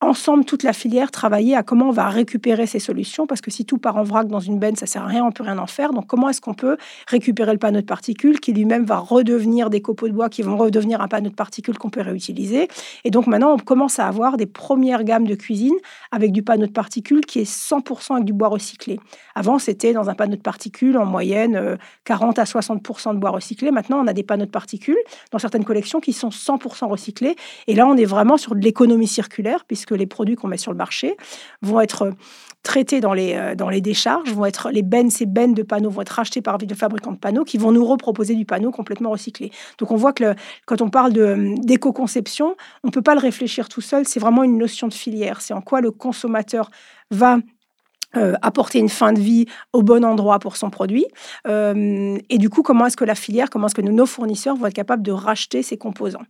ensemble, 0.02 0.46
toute 0.46 0.64
la 0.64 0.74
filière, 0.74 1.12
travailler 1.12 1.56
à 1.56 1.64
comment 1.64 1.90
on 1.90 1.92
va 1.92 2.10
récupérer 2.10 2.66
ces 2.66 2.80
solutions, 2.80 3.28
parce 3.28 3.40
que 3.40 3.52
si 3.52 3.66
tout 3.66 3.78
part 3.78 3.98
en 3.98 4.04
vrac 4.04 4.28
dans 4.28 4.40
une 4.40 4.58
benne, 4.58 4.76
ça 4.76 4.88
sert 4.88 5.04
à 5.04 5.08
rien, 5.08 5.24
on 5.24 5.32
peut 5.32 5.44
rien 5.44 5.60
en 5.60 5.68
faire. 5.68 5.94
Donc, 5.94 6.08
comment 6.08 6.30
est-ce 6.30 6.42
qu'on 6.42 6.56
peut 6.56 6.78
récupérer 7.08 7.52
le 7.52 7.60
panneau 7.60 7.82
de 7.82 7.86
particules 7.86 8.40
qui 8.40 8.52
lui-même 8.52 8.84
va 8.86 8.98
redevenir 8.98 9.70
des 9.70 9.82
copeaux 9.82 10.08
de 10.08 10.14
bois 10.14 10.30
qui 10.30 10.42
vont 10.42 10.58
redevenir 10.58 11.02
un 11.02 11.08
panneau 11.08 11.30
de 11.30 11.36
particules 11.36 11.78
qu'on 11.78 11.90
peut 11.92 12.02
réutiliser? 12.02 12.68
Et 13.04 13.12
donc, 13.12 13.28
maintenant, 13.28 13.54
on 13.54 13.58
commence 13.58 14.00
à 14.00 14.08
avoir 14.08 14.38
des 14.38 14.48
premières 14.48 15.04
gammes 15.04 15.28
de 15.28 15.36
cuisine 15.36 15.76
avec 16.12 16.32
du 16.32 16.42
panneau 16.42 16.66
de 16.66 16.72
particules 16.72 17.26
qui 17.26 17.40
est 17.40 17.50
100% 17.50 18.14
avec 18.14 18.26
du 18.26 18.34
bois 18.34 18.50
recyclé. 18.50 19.00
Avant, 19.36 19.60
c'était 19.60 19.94
dans 19.94 20.10
un 20.10 20.16
panneau 20.16 20.36
de 20.36 20.42
particules 20.42 20.98
en 20.98 21.06
moyenne 21.06 21.78
40 22.06 22.40
euh, 22.40 22.42
à 22.42 22.46
60% 22.46 23.14
de 23.14 23.20
bois 23.20 23.30
recyclé. 23.30 23.72
Maintenant, 23.72 24.04
on 24.04 24.08
a 24.08 24.14
des 24.14 24.24
panneaux 24.24 24.46
de 24.46 24.52
particules 24.52 24.98
dans 25.32 25.40
certaines 25.40 25.64
collections 25.64 26.00
qui 26.00 26.14
sont 26.14 26.30
100% 26.30 26.88
recyclés. 26.90 27.36
Et 27.68 27.76
là, 27.76 27.86
on 27.88 27.96
est 27.96 28.06
vraiment 28.06 28.38
sur 28.38 28.56
de 28.56 28.62
l'économie 28.62 29.08
circulaire, 29.08 29.64
puisque 29.66 29.91
les 29.96 30.08
produits 30.08 30.36
qu'on 30.36 30.48
met 30.48 30.58
sur 30.58 30.72
le 30.72 30.78
marché 30.78 31.18
vont 31.62 31.80
être 31.82 32.14
traités 32.64 33.02
dans 33.02 33.14
les, 33.14 33.34
euh, 33.34 33.56
dans 33.56 33.70
les 33.70 33.82
décharges, 33.82 34.32
vont 34.32 34.46
être 34.46 34.70
les 34.72 34.84
bennes, 34.84 35.10
ces 35.10 35.26
bennes 35.26 35.54
de 35.54 35.64
panneaux 35.64 35.90
vont 35.90 36.02
être 36.02 36.10
rachetées 36.10 36.42
par 36.42 36.58
des 36.58 36.74
fabricants 36.76 37.12
de 37.12 37.18
panneaux 37.18 37.44
qui 37.44 37.58
vont 37.58 37.72
nous 37.72 37.86
reproposer 37.86 38.36
du 38.36 38.46
panneau 38.46 38.72
complètement 38.72 39.12
recyclé. 39.12 39.52
Donc 39.80 39.92
on 39.92 39.96
voit 39.96 40.14
que 40.14 40.36
quand 40.66 40.82
on 40.82 40.90
parle 40.90 41.14
d'éco-conception, 41.60 42.56
on 42.84 42.88
ne 42.88 42.92
peut 42.92 43.02
pas 43.02 43.16
le 43.16 43.22
réfléchir 43.22 43.68
tout 43.68 43.82
seul, 43.82 44.06
c'est 44.06 44.20
vraiment 44.20 44.44
une 44.44 44.58
notion 44.58 44.88
de 44.88 44.94
filière. 44.94 45.42
C'est 45.42 45.54
en 45.54 45.62
quoi 45.62 45.82
le 45.82 45.92
consommateur 45.92 46.70
va 47.10 47.38
euh, 48.18 48.34
apporter 48.42 48.80
une 48.80 48.90
fin 48.90 49.14
de 49.14 49.20
vie 49.20 49.46
au 49.72 49.84
bon 49.84 50.04
endroit 50.04 50.40
pour 50.40 50.58
son 50.58 50.70
produit. 50.70 51.06
Euh, 51.48 52.18
et 52.30 52.38
du 52.38 52.50
coup, 52.50 52.62
comment 52.62 52.86
est-ce 52.86 52.98
que 52.98 53.06
la 53.06 53.16
filière, 53.16 53.50
comment 53.50 53.68
est-ce 53.68 53.76
que 53.76 53.82
nos 53.82 54.06
fournisseurs 54.06 54.58
vont 54.58 54.66
être 54.66 54.74
capables 54.74 55.04
de 55.04 55.14
racheter 55.14 55.64
ces 55.64 55.78
composants? 55.78 56.26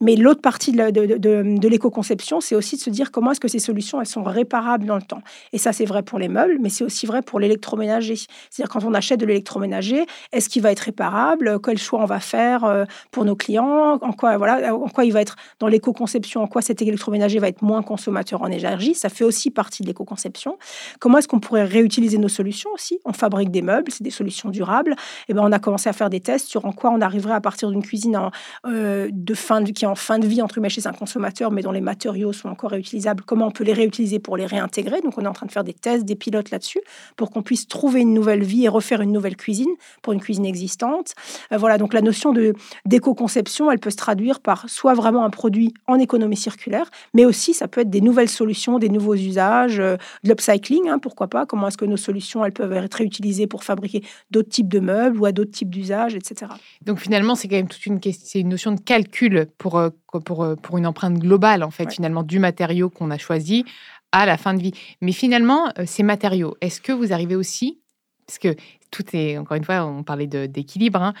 Mais 0.00 0.14
l'autre 0.14 0.40
partie 0.40 0.70
de, 0.70 0.90
de, 0.90 1.68
l'éco-conception, 1.68 2.40
c'est 2.40 2.54
aussi 2.54 2.76
de 2.76 2.80
se 2.80 2.90
dire 2.90 3.10
comment 3.10 3.32
est-ce 3.32 3.40
que 3.40 3.48
ces 3.48 3.58
solutions, 3.58 4.00
elles 4.00 4.06
sont 4.06 4.22
réparables 4.22 4.86
dans 4.86 4.94
le 4.94 5.02
temps. 5.02 5.22
Et 5.52 5.58
ça, 5.58 5.72
c'est 5.72 5.84
vrai 5.84 6.04
pour 6.04 6.20
les 6.20 6.28
meubles, 6.28 6.58
mais 6.60 6.68
c'est 6.68 6.84
aussi 6.84 7.06
vrai 7.06 7.22
pour 7.22 7.40
l'électroménager. 7.40 8.14
C'est-à-dire 8.16 8.70
quand 8.72 8.84
on 8.84 8.94
achète 8.94 9.18
de 9.18 9.26
l'électroménager, 9.26 10.06
est-ce 10.30 10.48
qu'il 10.48 10.62
va 10.62 10.70
être 10.70 10.80
réparable? 10.80 11.58
Quel 11.60 11.78
choix 11.78 12.00
on 12.02 12.06
va 12.06 12.20
faire 12.20 12.64
euh, 12.64 12.84
pour 13.10 13.24
nos 13.24 13.34
clients? 13.34 13.98
En 14.00 14.12
quoi, 14.12 14.36
voilà, 14.36 14.74
en 14.74 14.88
quoi 14.88 15.04
il 15.04 15.12
va 15.12 15.22
être 15.22 15.34
dans 15.58 15.66
l'éco-conception 15.66 16.42
En 16.42 16.46
quoi 16.46 16.62
cet 16.62 16.82
électroménager 16.82 17.40
va 17.40 17.48
être 17.48 17.62
moins 17.62 17.82
consommateur 17.82 18.42
en 18.42 18.48
énergie? 18.48 18.94
Ça 18.94 19.08
fait 19.08 19.24
aussi 19.24 19.50
partie 19.50 19.82
de 19.82 19.88
l'éco-conception. 19.88 20.56
Comment 21.00 21.15
est-ce 21.18 21.28
qu'on 21.28 21.40
pourrait 21.40 21.64
réutiliser 21.64 22.18
nos 22.18 22.28
solutions 22.28 22.70
aussi? 22.72 22.98
On 23.04 23.12
fabrique 23.12 23.50
des 23.50 23.62
meubles, 23.62 23.90
c'est 23.90 24.02
des 24.02 24.10
solutions 24.10 24.48
durables. 24.48 24.94
Et 25.28 25.34
ben, 25.34 25.42
on 25.44 25.52
a 25.52 25.58
commencé 25.58 25.88
à 25.88 25.92
faire 25.92 26.10
des 26.10 26.20
tests 26.20 26.48
sur 26.48 26.64
en 26.64 26.72
quoi 26.72 26.90
on 26.90 27.00
arriverait 27.00 27.34
à 27.34 27.40
partir 27.40 27.70
d'une 27.70 27.82
cuisine 27.82 28.16
en, 28.16 28.30
euh, 28.66 29.08
de 29.12 29.34
fin 29.34 29.60
de, 29.60 29.70
qui 29.70 29.84
est 29.84 29.88
en 29.88 29.94
fin 29.94 30.18
de 30.18 30.26
vie, 30.26 30.42
entre 30.42 30.54
guillemets, 30.54 30.68
chez 30.68 30.86
un 30.86 30.92
consommateur, 30.92 31.50
mais 31.50 31.62
dont 31.62 31.72
les 31.72 31.80
matériaux 31.80 32.32
sont 32.32 32.48
encore 32.48 32.70
réutilisables, 32.70 33.22
comment 33.24 33.48
on 33.48 33.50
peut 33.50 33.64
les 33.64 33.72
réutiliser 33.72 34.18
pour 34.18 34.36
les 34.36 34.46
réintégrer? 34.46 35.00
Donc, 35.00 35.18
on 35.18 35.22
est 35.22 35.28
en 35.28 35.32
train 35.32 35.46
de 35.46 35.52
faire 35.52 35.64
des 35.64 35.74
tests, 35.74 36.04
des 36.04 36.16
pilotes 36.16 36.50
là-dessus, 36.50 36.80
pour 37.16 37.30
qu'on 37.30 37.42
puisse 37.42 37.68
trouver 37.68 38.00
une 38.00 38.14
nouvelle 38.14 38.42
vie 38.42 38.64
et 38.64 38.68
refaire 38.68 39.00
une 39.00 39.12
nouvelle 39.12 39.36
cuisine 39.36 39.70
pour 40.02 40.12
une 40.12 40.20
cuisine 40.20 40.46
existante. 40.46 41.14
Euh, 41.52 41.56
voilà, 41.56 41.78
donc 41.78 41.94
la 41.94 42.02
notion 42.02 42.32
de 42.32 42.54
d'éco-conception, 42.84 43.70
elle 43.70 43.78
peut 43.78 43.90
se 43.90 43.96
traduire 43.96 44.40
par 44.40 44.68
soit 44.68 44.94
vraiment 44.94 45.24
un 45.24 45.30
produit 45.30 45.74
en 45.86 45.98
économie 45.98 46.36
circulaire, 46.36 46.90
mais 47.14 47.24
aussi 47.24 47.54
ça 47.54 47.68
peut 47.68 47.80
être 47.82 47.90
des 47.90 48.00
nouvelles 48.00 48.28
solutions, 48.28 48.78
des 48.78 48.88
nouveaux 48.88 49.14
usages, 49.14 49.80
euh, 49.80 49.96
de 50.24 50.28
l'upcycling, 50.28 50.88
hein, 50.88 50.98
pourquoi 51.06 51.28
pas 51.28 51.46
Comment 51.46 51.68
est-ce 51.68 51.78
que 51.78 51.84
nos 51.84 51.96
solutions, 51.96 52.44
elles 52.44 52.52
peuvent 52.52 52.72
être 52.72 52.94
réutilisées 52.94 53.46
pour 53.46 53.62
fabriquer 53.62 54.02
d'autres 54.32 54.48
types 54.48 54.66
de 54.66 54.80
meubles 54.80 55.20
ou 55.20 55.24
à 55.24 55.30
d'autres 55.30 55.52
types 55.52 55.70
d'usages, 55.70 56.16
etc. 56.16 56.50
Donc 56.84 56.98
finalement, 56.98 57.36
c'est 57.36 57.46
quand 57.46 57.54
même 57.54 57.68
toute 57.68 57.86
une, 57.86 58.00
c'est 58.02 58.40
une 58.40 58.48
notion 58.48 58.72
de 58.72 58.80
calcul 58.80 59.46
pour, 59.56 59.78
euh, 59.78 59.90
pour, 60.24 60.42
euh, 60.42 60.56
pour 60.56 60.78
une 60.78 60.86
empreinte 60.86 61.20
globale, 61.20 61.62
en 61.62 61.70
fait, 61.70 61.92
finalement, 61.92 62.24
du 62.24 62.40
matériau 62.40 62.90
qu'on 62.90 63.12
a 63.12 63.18
choisi 63.18 63.64
à 64.10 64.26
la 64.26 64.36
fin 64.36 64.52
de 64.52 64.60
vie. 64.60 64.72
Mais 65.00 65.12
finalement, 65.12 65.68
euh, 65.78 65.84
ces 65.86 66.02
matériaux, 66.02 66.56
est-ce 66.60 66.80
que 66.80 66.90
vous 66.90 67.12
arrivez 67.12 67.36
aussi, 67.36 67.78
parce 68.26 68.40
que 68.40 68.56
tout 68.90 69.04
est, 69.12 69.38
encore 69.38 69.56
une 69.56 69.64
fois, 69.64 69.84
on 69.84 70.02
parlait 70.02 70.26
d'équilibre, 70.26 71.00
hein, 71.00 71.14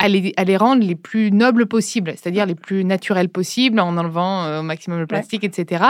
à 0.00 0.08
les, 0.08 0.32
à 0.38 0.44
les 0.44 0.56
rendre 0.56 0.82
les 0.82 0.96
plus 0.96 1.30
nobles 1.30 1.66
possibles, 1.66 2.14
c'est-à-dire 2.16 2.46
les 2.46 2.54
plus 2.54 2.84
naturels 2.84 3.28
possibles, 3.28 3.78
en 3.78 3.96
enlevant 3.98 4.44
euh, 4.44 4.60
au 4.60 4.62
maximum 4.62 4.98
le 4.98 5.06
plastique, 5.06 5.44
etc. 5.44 5.84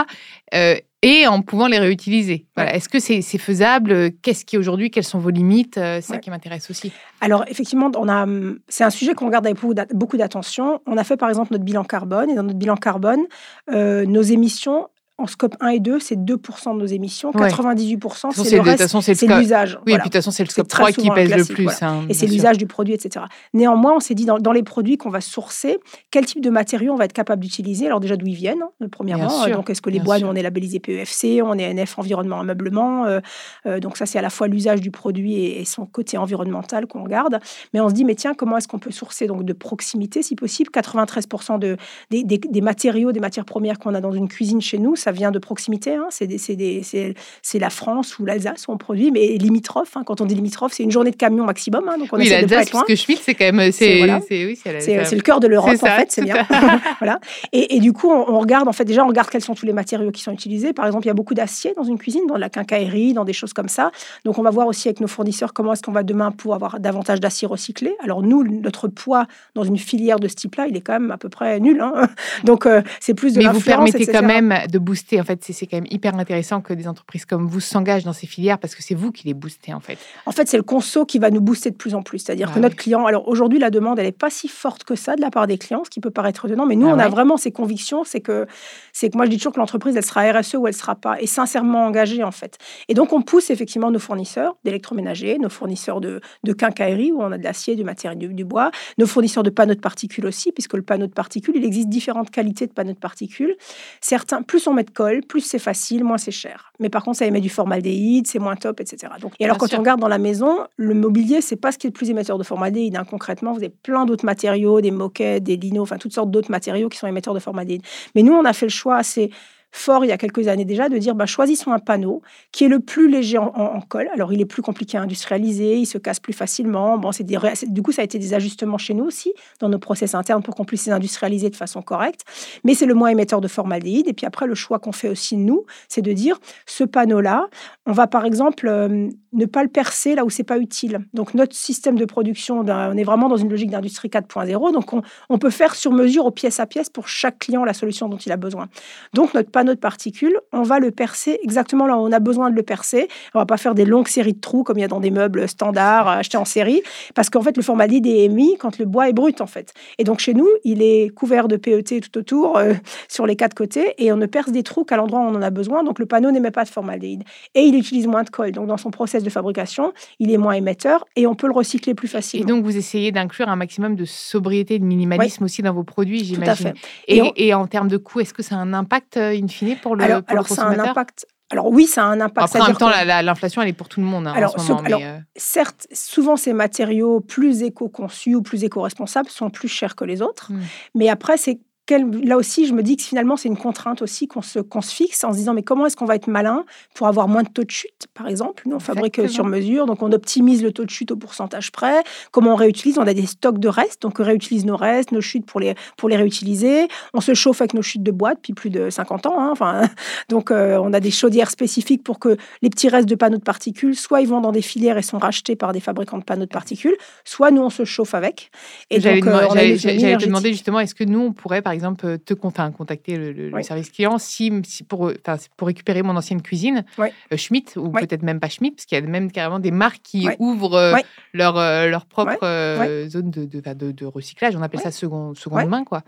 Euh, 0.53 0.75
et 1.01 1.25
en 1.27 1.41
pouvant 1.41 1.67
les 1.67 1.79
réutiliser. 1.79 2.45
Voilà. 2.55 2.75
Est-ce 2.75 2.89
que 2.89 2.99
c'est 2.99 3.21
faisable? 3.21 4.11
Qu'est-ce 4.21 4.43
qui 4.43 4.57
aujourd'hui 4.57 4.91
Quelles 4.91 5.05
sont 5.05 5.17
vos 5.17 5.29
limites? 5.29 5.77
Euh, 5.77 5.99
C'est 6.01 6.13
ça 6.13 6.17
qui 6.17 6.29
m'intéresse 6.29 6.69
aussi. 6.69 6.91
Alors 7.21 7.45
effectivement, 7.47 7.89
on 7.97 8.09
a, 8.09 8.27
c'est 8.67 8.83
un 8.83 8.89
sujet 8.89 9.13
qu'on 9.13 9.27
regarde 9.27 9.47
avec 9.47 9.57
beaucoup 9.93 10.17
d'attention. 10.17 10.81
On 10.85 10.97
a 10.97 11.03
fait 11.05 11.17
par 11.17 11.29
exemple 11.29 11.53
notre 11.53 11.63
bilan 11.63 11.85
carbone 11.85 12.29
et 12.29 12.35
dans 12.35 12.43
notre 12.43 12.59
bilan 12.59 12.75
carbone, 12.75 13.21
nos 13.69 14.21
émissions 14.21 14.89
en 15.21 15.27
scope 15.27 15.55
1 15.59 15.69
et 15.69 15.79
2, 15.79 15.99
c'est 15.99 16.15
2% 16.15 16.73
de 16.73 16.79
nos 16.79 16.85
émissions. 16.85 17.31
98%, 17.31 18.31
c'est 18.31 18.55
le 18.55 18.61
reste, 18.61 18.87
c'est 19.01 19.27
l'usage. 19.27 19.79
Oui, 19.85 19.93
et 19.93 19.95
puis 19.95 19.97
de 19.97 20.03
toute 20.03 20.13
façon, 20.13 20.31
c'est 20.31 20.43
le 20.43 20.49
scope 20.49 20.67
3 20.67 20.91
qui 20.91 21.09
pèse 21.09 21.35
le 21.35 21.45
plus. 21.45 21.69
Hein, 21.81 22.05
et 22.09 22.13
c'est 22.13 22.27
l'usage 22.27 22.57
du 22.57 22.67
produit, 22.67 22.93
etc. 22.93 23.25
Néanmoins, 23.53 23.95
on 23.95 23.99
s'est 23.99 24.15
dit, 24.15 24.25
dans, 24.25 24.51
les 24.51 24.63
produits 24.63 24.97
qu'on 24.97 25.09
va 25.09 25.21
sourcer, 25.21 25.79
quel 26.09 26.25
type 26.25 26.41
de 26.41 26.49
matériaux 26.49 26.93
on 26.93 26.97
va 26.97 27.05
être 27.05 27.13
capable 27.13 27.41
d'utiliser? 27.41 27.87
Alors 27.87 27.99
déjà, 27.99 28.17
d'où 28.17 28.27
ils 28.27 28.35
viennent, 28.35 28.63
hein, 28.63 28.87
premièrement. 28.91 29.47
donc, 29.49 29.69
est-ce 29.69 29.81
que 29.81 29.89
les 29.89 29.99
bois, 29.99 30.19
nous, 30.19 30.27
on 30.27 30.35
est 30.35 30.41
labellisé 30.41 30.79
PEFC, 30.79 31.41
on 31.43 31.57
est 31.57 31.73
NF 31.73 31.99
Environnement 31.99 32.39
Ameublement. 32.39 33.05
Euh, 33.05 33.19
euh, 33.65 33.79
donc 33.79 33.97
ça, 33.97 34.05
c'est 34.05 34.19
à 34.19 34.21
la 34.21 34.29
fois 34.29 34.47
l'usage 34.47 34.81
du 34.81 34.91
produit 34.91 35.35
et, 35.45 35.65
son 35.65 35.85
côté 35.85 36.17
environnemental 36.17 36.87
qu'on 36.87 37.03
regarde. 37.03 37.39
Mais 37.73 37.79
on 37.79 37.89
se 37.89 37.93
dit, 37.93 38.03
mais 38.03 38.15
tiens, 38.15 38.33
comment 38.33 38.57
est-ce 38.57 38.67
qu'on 38.67 38.79
peut 38.79 38.91
sourcer 38.91 39.27
donc 39.27 39.45
de 39.45 39.53
proximité, 39.53 40.21
si 40.21 40.35
possible? 40.35 40.69
93% 40.73 41.59
de, 41.59 41.77
des, 42.09 42.23
des, 42.23 42.37
des 42.37 42.61
matériaux, 42.61 43.11
des 43.11 43.19
matières 43.19 43.45
premières 43.45 43.79
qu'on 43.79 43.93
a 43.93 44.01
dans 44.01 44.11
une 44.11 44.27
cuisine 44.27 44.61
chez 44.61 44.77
nous, 44.77 44.95
ça 44.95 45.10
vient 45.11 45.31
de 45.31 45.39
proximité. 45.39 45.95
Hein. 45.95 46.07
C'est 46.11 47.59
la 47.59 47.69
France 47.69 48.19
ou 48.19 48.25
l'Alsace 48.25 48.67
où 48.67 48.71
on 48.71 48.77
produit, 48.77 49.11
mais 49.11 49.37
limitrophe. 49.37 49.95
Hein. 49.95 50.03
Quand 50.05 50.21
on 50.21 50.25
dit 50.25 50.35
limitrophe, 50.35 50.73
c'est 50.73 50.83
une 50.83 50.91
journée 50.91 51.11
de 51.11 51.15
camion 51.15 51.45
maximum. 51.45 51.87
Hein. 51.89 51.97
donc 51.97 52.09
on 52.11 52.17
oui, 52.17 52.29
l'Alsace, 52.29 52.69
parce 52.69 52.85
que 52.85 52.95
Schmitt, 52.95 53.19
c'est 53.23 53.35
quand 53.35 53.51
même. 53.51 53.71
C'est 53.71 54.01
oui, 54.45 54.59
le 54.65 55.21
cœur 55.21 55.39
de 55.39 55.47
l'Europe, 55.47 55.73
en 55.81 55.85
fait, 55.85 56.11
c'est 56.11 56.23
bien. 56.23 56.45
voilà. 56.99 57.19
Et, 57.51 57.79
du 57.79 57.93
coup, 57.93 58.09
on, 58.11 58.39
regarde, 58.39 58.67
en 58.67 58.73
fait, 58.73 58.85
déjà, 58.85 59.03
on 59.03 59.07
regarde 59.07 59.29
quels 59.29 59.41
sont 59.41 59.55
tous 59.55 59.65
les 59.65 59.73
matériaux 59.73 60.11
qui 60.11 60.21
sont 60.21 60.31
utilisés. 60.31 60.73
Par 60.73 60.85
exemple, 60.85 61.05
il 61.05 61.07
y 61.07 61.11
a 61.11 61.15
beaucoup 61.15 61.33
d'acier 61.33 61.73
dans 61.75 61.83
une 61.83 61.97
cuisine, 61.97 62.25
dans 62.27 62.37
la 62.37 62.49
quincaillerie, 62.49 63.13
dans 63.13 63.25
des 63.25 63.33
choses 63.33 63.53
comme 63.53 63.69
ça. 63.69 63.91
Donc, 64.25 64.37
on 64.37 64.43
va 64.43 64.49
voir 64.49 64.67
aussi 64.67 64.87
avec 64.87 64.99
nos 64.99 65.07
fournisseurs 65.07 65.53
comment 65.53 65.73
est-ce 65.73 65.81
qu'on 65.81 65.91
va 65.91 66.03
demain 66.03 66.31
pour 66.31 66.53
avoir 66.53 66.79
davantage 66.79 67.19
d'acier 67.19 67.47
recyclé. 67.47 67.95
Alors, 68.03 68.21
nous, 68.21 68.43
notre 68.43 68.87
poids 68.87 69.25
dans 69.55 69.63
une 69.63 69.77
filière 69.77 70.19
de 70.19 70.27
ce 70.27 70.35
type-là, 70.35 70.67
il 70.67 70.75
est 70.75 70.81
quand 70.81 70.93
même 70.93 71.11
à 71.11 71.17
peu 71.17 71.29
près 71.29 71.59
nul. 71.59 71.83
Donc, 72.43 72.65
euh, 72.65 72.81
c'est 72.99 73.13
plus 73.13 73.33
de 73.33 73.39
Mais 73.39 73.47
vous 73.47 73.61
permettez 73.61 74.05
quand 74.05 74.23
même 74.23 74.53
de 74.71 74.79
booster, 74.91 75.21
en 75.21 75.23
fait, 75.23 75.41
c'est 75.41 75.67
quand 75.67 75.77
même 75.77 75.87
hyper 75.89 76.15
intéressant 76.15 76.59
que 76.59 76.73
des 76.73 76.85
entreprises 76.85 77.23
comme 77.23 77.47
vous 77.47 77.61
s'engagent 77.61 78.03
dans 78.03 78.11
ces 78.11 78.27
filières 78.27 78.59
parce 78.59 78.75
que 78.75 78.83
c'est 78.83 78.93
vous 78.93 79.13
qui 79.13 79.25
les 79.25 79.33
boostez 79.33 79.73
en 79.73 79.79
fait. 79.79 79.97
En 80.25 80.33
fait, 80.33 80.49
c'est 80.49 80.57
le 80.57 80.63
conso 80.63 81.05
qui 81.05 81.17
va 81.17 81.29
nous 81.29 81.39
booster 81.39 81.71
de 81.71 81.77
plus 81.77 81.95
en 81.95 82.03
plus. 82.03 82.19
C'est-à-dire 82.19 82.49
ah 82.51 82.55
que 82.55 82.59
notre 82.59 82.75
client, 82.75 83.05
alors 83.05 83.29
aujourd'hui, 83.29 83.57
la 83.57 83.69
demande, 83.69 83.99
elle 83.99 84.05
n'est 84.05 84.11
pas 84.11 84.29
si 84.29 84.49
forte 84.49 84.83
que 84.83 84.95
ça 84.95 85.15
de 85.15 85.21
la 85.21 85.31
part 85.31 85.47
des 85.47 85.57
clients, 85.57 85.83
ce 85.85 85.89
qui 85.89 86.01
peut 86.01 86.11
paraître 86.11 86.45
étonnant, 86.45 86.65
mais 86.65 86.75
nous, 86.75 86.89
ah 86.89 86.95
on 86.95 86.99
a 86.99 87.07
vraiment 87.07 87.37
ces 87.37 87.53
convictions. 87.53 88.03
C'est 88.03 88.19
que, 88.19 88.47
c'est 88.91 89.09
que 89.09 89.15
moi, 89.15 89.25
je 89.25 89.31
dis 89.31 89.37
toujours 89.37 89.53
que 89.53 89.59
l'entreprise, 89.59 89.95
elle 89.95 90.03
sera 90.03 90.29
RSE 90.29 90.55
ou 90.55 90.67
elle 90.67 90.73
ne 90.73 90.77
sera 90.77 90.95
pas, 90.95 91.21
et 91.21 91.27
sincèrement 91.27 91.85
engagée 91.85 92.21
en 92.21 92.31
fait. 92.31 92.57
Et 92.89 92.93
donc, 92.93 93.13
on 93.13 93.21
pousse 93.21 93.49
effectivement 93.49 93.91
nos 93.91 93.99
fournisseurs 93.99 94.57
d'électroménager, 94.65 95.37
nos 95.39 95.49
fournisseurs 95.49 96.01
de, 96.01 96.19
de 96.43 96.51
quincaillerie 96.51 97.13
où 97.13 97.21
on 97.21 97.31
a 97.31 97.37
de 97.37 97.43
l'acier, 97.45 97.77
du 97.77 97.85
matériel, 97.85 98.17
du, 98.17 98.27
du, 98.33 98.43
bois, 98.43 98.71
nos 98.97 99.05
fournisseurs 99.05 99.43
de 99.43 99.49
panneaux 99.49 99.75
de 99.75 99.79
particules 99.79 100.25
aussi, 100.25 100.51
puisque 100.51 100.73
le 100.73 100.81
panneau 100.81 101.07
de 101.07 101.13
particules, 101.13 101.55
il 101.55 101.63
existe 101.63 101.87
différentes 101.87 102.29
qualités 102.29 102.67
de 102.67 102.73
panneaux 102.73 102.93
de 102.93 102.99
particules. 102.99 103.55
Certains, 104.01 104.41
plus 104.41 104.67
on 104.67 104.73
met 104.73 104.80
de 104.83 104.91
colle, 104.91 105.21
plus 105.21 105.41
c'est 105.41 105.59
facile, 105.59 106.03
moins 106.03 106.17
c'est 106.17 106.31
cher. 106.31 106.71
Mais 106.79 106.89
par 106.89 107.03
contre, 107.03 107.17
ça 107.19 107.25
émet 107.25 107.41
du 107.41 107.49
formaldéhyde, 107.49 108.27
c'est 108.27 108.39
moins 108.39 108.55
top, 108.55 108.79
etc. 108.79 109.13
Donc, 109.19 109.33
et 109.39 109.45
alors, 109.45 109.57
quand 109.57 109.73
on 109.73 109.77
regarde 109.77 109.99
dans 109.99 110.07
la 110.07 110.17
maison, 110.17 110.65
le 110.77 110.93
mobilier, 110.93 111.41
c'est 111.41 111.55
pas 111.55 111.71
ce 111.71 111.77
qui 111.77 111.87
est 111.87 111.89
le 111.89 111.93
plus 111.93 112.09
émetteur 112.09 112.37
de 112.37 112.43
formaldéhyde. 112.43 112.95
Hein. 112.95 113.05
Concrètement, 113.09 113.51
vous 113.51 113.59
avez 113.59 113.69
plein 113.69 114.05
d'autres 114.05 114.25
matériaux, 114.25 114.81
des 114.81 114.91
moquettes, 114.91 115.43
des 115.43 115.57
linos, 115.57 115.83
enfin 115.83 115.97
toutes 115.97 116.13
sortes 116.13 116.31
d'autres 116.31 116.51
matériaux 116.51 116.89
qui 116.89 116.97
sont 116.97 117.07
émetteurs 117.07 117.33
de 117.33 117.39
formaldéhyde. 117.39 117.83
Mais 118.15 118.23
nous, 118.23 118.33
on 118.33 118.45
a 118.45 118.53
fait 118.53 118.65
le 118.65 118.71
choix 118.71 118.97
assez 118.97 119.31
fort 119.71 120.05
il 120.05 120.09
y 120.09 120.11
a 120.11 120.17
quelques 120.17 120.47
années 120.47 120.65
déjà 120.65 120.89
de 120.89 120.97
dire 120.97 121.15
bah, 121.15 121.25
choisissons 121.25 121.71
un 121.71 121.79
panneau 121.79 122.21
qui 122.51 122.65
est 122.65 122.67
le 122.67 122.79
plus 122.79 123.09
léger 123.09 123.37
en, 123.37 123.81
colle. 123.81 124.09
Alors 124.13 124.33
il 124.33 124.41
est 124.41 124.45
plus 124.45 124.61
compliqué 124.61 124.97
à 124.97 125.01
industrialiser, 125.01 125.77
il 125.77 125.85
se 125.85 125.97
casse 125.97 126.19
plus 126.19 126.33
facilement. 126.33 126.97
Bon, 126.97 127.11
c'est 127.11 127.23
du 127.23 127.81
coup 127.81 127.91
ça 127.91 128.01
a 128.01 128.05
été 128.05 128.19
des 128.19 128.33
ajustements 128.33 128.77
chez 128.77 128.93
nous 128.93 129.05
aussi 129.05 129.33
dans 129.59 129.69
nos 129.69 129.79
process 129.79 130.15
internes 130.15 130.43
pour 130.43 130.55
qu'on 130.55 130.65
puisse 130.65 130.85
les 130.85 130.91
industrialiser 130.91 131.49
de 131.49 131.55
façon 131.55 131.81
correcte. 131.81 132.21
Mais 132.63 132.75
c'est 132.75 132.85
le 132.85 132.93
moins 132.93 133.09
émetteur 133.09 133.41
de 133.41 133.47
formaldéhyde. 133.47 134.07
Et 134.07 134.13
puis 134.13 134.25
après 134.25 134.47
le 134.47 134.55
choix 134.55 134.79
qu'on 134.79 134.91
fait 134.91 135.09
aussi 135.09 135.37
nous, 135.37 135.65
c'est 135.87 136.01
de 136.01 136.13
dire 136.13 136.39
ce 136.65 136.83
panneau 136.83 137.21
là, 137.21 137.47
on 137.85 137.91
va 137.91 138.07
par 138.07 138.25
exemple 138.25 138.67
euh, 138.67 139.09
ne 139.33 139.45
pas 139.45 139.63
le 139.63 139.69
percer 139.69 140.15
là 140.15 140.25
où 140.25 140.29
c'est 140.29 140.43
pas 140.43 140.57
utile. 140.57 140.99
Donc 141.13 141.33
notre 141.33 141.55
système 141.55 141.97
de 141.97 142.05
production, 142.05 142.59
on 142.59 142.97
est 142.97 143.03
vraiment 143.03 143.29
dans 143.29 143.37
une 143.37 143.49
logique 143.49 143.69
d'industrie 143.69 144.09
4.0. 144.09 144.73
Donc 144.73 144.93
on, 145.29 145.37
peut 145.37 145.49
faire 145.49 145.75
sur 145.75 145.91
mesure 145.91 146.25
au 146.25 146.31
pièce 146.31 146.59
à 146.59 146.65
pièce 146.65 146.89
pour 146.89 147.07
chaque 147.07 147.39
client 147.39 147.63
la 147.63 147.73
solution 147.73 148.09
dont 148.09 148.17
il 148.17 148.31
a 148.31 148.37
besoin. 148.37 148.67
Donc 149.13 149.33
notre 149.33 149.49
panneau 149.49 149.73
de 149.73 149.79
particules, 149.79 150.37
on 150.51 150.63
va 150.63 150.79
le 150.79 150.91
percer 150.91 151.39
exactement 151.43 151.87
là 151.87 151.95
où 151.95 152.01
on 152.01 152.11
a 152.11 152.19
besoin 152.19 152.49
de 152.49 152.55
le 152.55 152.63
percer. 152.63 153.07
On 153.33 153.39
va 153.39 153.45
pas 153.45 153.57
faire 153.57 153.73
des 153.73 153.85
longues 153.85 154.07
séries 154.07 154.33
de 154.33 154.39
trous 154.39 154.63
comme 154.63 154.77
il 154.77 154.81
y 154.81 154.85
a 154.85 154.89
dans 154.89 154.99
des 154.99 155.11
meubles 155.11 155.47
standards 155.47 156.07
achetés 156.07 156.37
en 156.37 156.45
série, 156.45 156.81
parce 157.15 157.29
qu'en 157.29 157.41
fait 157.41 157.55
le 157.55 157.63
formaldéhyde 157.63 158.07
est 158.07 158.25
émis 158.25 158.57
quand 158.59 158.77
le 158.79 158.85
bois 158.85 159.09
est 159.09 159.13
brut 159.13 159.41
en 159.41 159.47
fait. 159.47 159.73
Et 159.97 160.03
donc 160.03 160.19
chez 160.19 160.33
nous, 160.33 160.47
il 160.63 160.81
est 160.81 161.09
couvert 161.09 161.47
de 161.47 161.55
PET 161.55 162.01
tout 162.01 162.17
autour 162.17 162.57
euh, 162.57 162.73
sur 163.07 163.25
les 163.25 163.35
quatre 163.35 163.53
côtés 163.53 163.93
et 163.97 164.11
on 164.11 164.17
ne 164.17 164.25
perce 164.25 164.51
des 164.51 164.63
trous 164.63 164.83
qu'à 164.83 164.97
l'endroit 164.97 165.21
où 165.21 165.23
on 165.23 165.35
en 165.35 165.41
a 165.41 165.49
besoin. 165.49 165.83
Donc 165.83 165.99
le 165.99 166.05
panneau 166.05 166.31
n'émet 166.31 166.51
pas 166.51 166.63
de 166.63 166.69
formaldéhyde 166.69 167.23
et 167.55 167.61
il 167.61 167.75
utilise 167.75 168.07
moins 168.07 168.23
de 168.23 168.29
colle. 168.29 168.51
Donc 168.51 168.67
dans 168.67 168.77
son 168.77 168.91
process 168.91 169.20
de 169.23 169.29
fabrication, 169.29 169.93
il 170.19 170.31
est 170.31 170.37
moins 170.37 170.53
émetteur 170.53 171.05
et 171.15 171.27
on 171.27 171.35
peut 171.35 171.47
le 171.47 171.53
recycler 171.53 171.93
plus 171.93 172.07
facilement. 172.07 172.45
Et 172.45 172.47
donc, 172.47 172.63
vous 172.63 172.77
essayez 172.77 173.11
d'inclure 173.11 173.49
un 173.49 173.55
maximum 173.55 173.95
de 173.95 174.05
sobriété 174.05 174.75
et 174.75 174.79
de 174.79 174.85
minimalisme 174.85 175.43
aussi 175.43 175.61
dans 175.61 175.73
vos 175.73 175.83
produits, 175.83 176.23
j'imagine. 176.23 176.73
Et, 177.07 177.21
et, 177.35 177.53
en 177.53 177.67
termes 177.67 177.87
de 177.87 177.97
coût, 177.97 178.19
est-ce 178.19 178.33
que 178.33 178.43
ça 178.43 178.55
a 178.55 178.59
un 178.59 178.73
impact, 178.73 179.17
euh, 179.17 179.31
in 179.31 179.47
fine, 179.47 179.77
pour 179.77 179.95
le, 179.95 180.03
alors, 180.03 180.21
alors 180.27 180.47
ça 180.47 180.63
a 180.63 180.69
un 180.69 180.79
impact 180.79 181.25
alors 181.51 181.67
oui, 181.67 181.85
ça 181.85 182.05
a 182.05 182.07
un 182.07 182.21
impact. 182.21 182.55
Après, 182.55 182.61
en 182.61 182.67
même 182.67 182.77
temps, 182.77 182.89
l'inflation, 182.89 183.61
elle 183.61 183.67
est 183.67 183.73
pour 183.73 183.89
tout 183.89 183.99
le 183.99 184.05
monde 184.05 184.25
hein, 184.25 184.33
alors, 184.33 184.55
en 184.55 184.59
ce 184.61 184.71
moment. 184.71 184.85
alors, 184.85 185.01
euh, 185.03 185.17
certes, 185.35 185.85
souvent 185.91 186.37
ces 186.37 186.53
matériaux 186.53 187.19
plus 187.19 187.61
éco-conçus 187.61 188.35
ou 188.35 188.41
plus 188.41 188.63
éco-responsables 188.63 189.29
sont 189.29 189.49
plus 189.49 189.67
chers 189.67 189.95
que 189.95 190.05
les 190.05 190.21
autres. 190.21 190.51
Hmm. 190.53 190.61
Mais 190.95 191.09
après, 191.09 191.35
c'est 191.35 191.59
là 191.95 192.37
aussi, 192.37 192.67
je 192.67 192.73
me 192.73 192.83
dis 192.83 192.97
que 192.97 193.03
finalement, 193.03 193.37
c'est 193.37 193.49
une 193.49 193.57
contrainte 193.57 194.01
aussi 194.01 194.27
qu'on 194.27 194.41
se, 194.41 194.59
se 194.59 194.93
fixe 194.93 195.23
en 195.23 195.31
se 195.31 195.37
disant, 195.37 195.53
mais 195.53 195.63
comment 195.63 195.85
est-ce 195.85 195.95
qu'on 195.95 196.05
va 196.05 196.15
être 196.15 196.27
malin 196.27 196.65
pour 196.93 197.07
avoir 197.07 197.27
moins 197.27 197.43
de 197.43 197.49
taux 197.49 197.63
de 197.63 197.71
chute, 197.71 198.07
par 198.13 198.27
exemple 198.27 198.63
Nous, 198.65 198.75
on 198.75 198.79
fabrique 198.79 199.19
euh, 199.19 199.27
sur 199.27 199.45
mesure, 199.45 199.85
donc 199.85 200.01
on 200.01 200.11
optimise 200.11 200.63
le 200.63 200.71
taux 200.71 200.85
de 200.85 200.89
chute 200.89 201.11
au 201.11 201.15
pourcentage 201.15 201.71
près. 201.71 202.03
Comment 202.31 202.53
on 202.53 202.55
réutilise? 202.55 202.97
On 202.97 203.07
a 203.07 203.13
des 203.13 203.25
stocks 203.25 203.59
de 203.59 203.67
restes, 203.67 204.01
donc 204.01 204.19
on 204.19 204.23
réutilise 204.23 204.65
nos 204.65 204.77
restes, 204.77 205.11
nos 205.11 205.21
chutes 205.21 205.45
pour 205.45 205.59
les, 205.59 205.75
pour 205.97 206.09
les 206.09 206.17
réutiliser. 206.17 206.87
On 207.13 207.21
se 207.21 207.33
chauffe 207.33 207.61
avec 207.61 207.73
nos 207.73 207.81
chutes 207.81 208.03
de 208.03 208.11
bois 208.11 208.35
depuis 208.35 208.53
plus 208.53 208.69
de 208.69 208.89
50 208.89 209.25
ans. 209.25 209.39
Hein, 209.39 209.49
enfin, 209.51 209.89
donc, 210.29 210.51
euh, 210.51 210.77
on 210.81 210.93
a 210.93 210.99
des 210.99 211.11
chaudières 211.11 211.49
spécifiques 211.49 212.03
pour 212.03 212.19
que 212.19 212.37
les 212.61 212.69
petits 212.69 212.89
restes 212.89 213.09
de 213.09 213.15
panneaux 213.15 213.37
de 213.37 213.43
particules, 213.43 213.95
soit 213.95 214.21
ils 214.21 214.27
vont 214.27 214.41
dans 214.41 214.51
des 214.51 214.61
filières 214.61 214.97
et 214.97 215.01
sont 215.01 215.17
rachetés 215.17 215.55
par 215.55 215.73
des 215.73 215.79
fabricants 215.79 216.17
de 216.17 216.23
panneaux 216.23 216.45
de 216.45 216.49
particules, 216.49 216.95
soit 217.25 217.51
nous, 217.51 217.61
on 217.61 217.69
se 217.69 217.85
chauffe 217.85 218.13
avec. 218.13 218.51
Et 218.89 218.99
donc, 218.99 219.27
euh, 219.27 220.17
demander 220.17 220.51
justement, 220.51 220.79
est-ce 220.79 220.95
que 220.95 221.03
nous, 221.03 221.19
on 221.19 221.33
pourrait, 221.33 221.61
par 221.61 221.73
exemple, 221.73 221.80
exemple, 221.81 222.19
te 222.19 222.33
enfin, 222.43 222.71
contacter 222.71 223.17
le, 223.17 223.51
service 223.63 223.89
client. 223.89 224.17
Si, 224.17 224.51
si 224.63 224.83
pour, 224.83 225.11
pour 225.57 225.67
récupérer 225.67 226.01
mon 226.03 226.15
ancienne 226.15 226.41
cuisine, 226.41 226.85
euh, 226.99 227.37
Schmitt, 227.37 227.75
ou 227.77 227.89
peut-être 227.89 228.23
même 228.23 228.39
pas 228.39 228.49
Schmitt, 228.49 228.75
parce 228.75 228.85
qu'il 228.85 228.97
y 228.97 229.01
a 229.01 229.05
même 229.05 229.31
carrément 229.31 229.59
des 229.59 229.71
marques 229.71 230.01
qui 230.03 230.27
ouvrent 230.39 230.75
euh, 230.75 230.95
leur, 231.33 231.57
euh, 231.57 231.87
leur 231.87 232.05
propre 232.05 233.07
zone 233.07 233.31
de, 233.31 233.45
de, 233.45 233.91
de, 233.91 234.05
recyclage. 234.05 234.55
On 234.55 234.61
appelle 234.61 234.79
ça 234.79 234.91
seconde, 234.91 235.37
seconde 235.37 235.67
main. 235.67 235.83
quoi. 235.83 236.03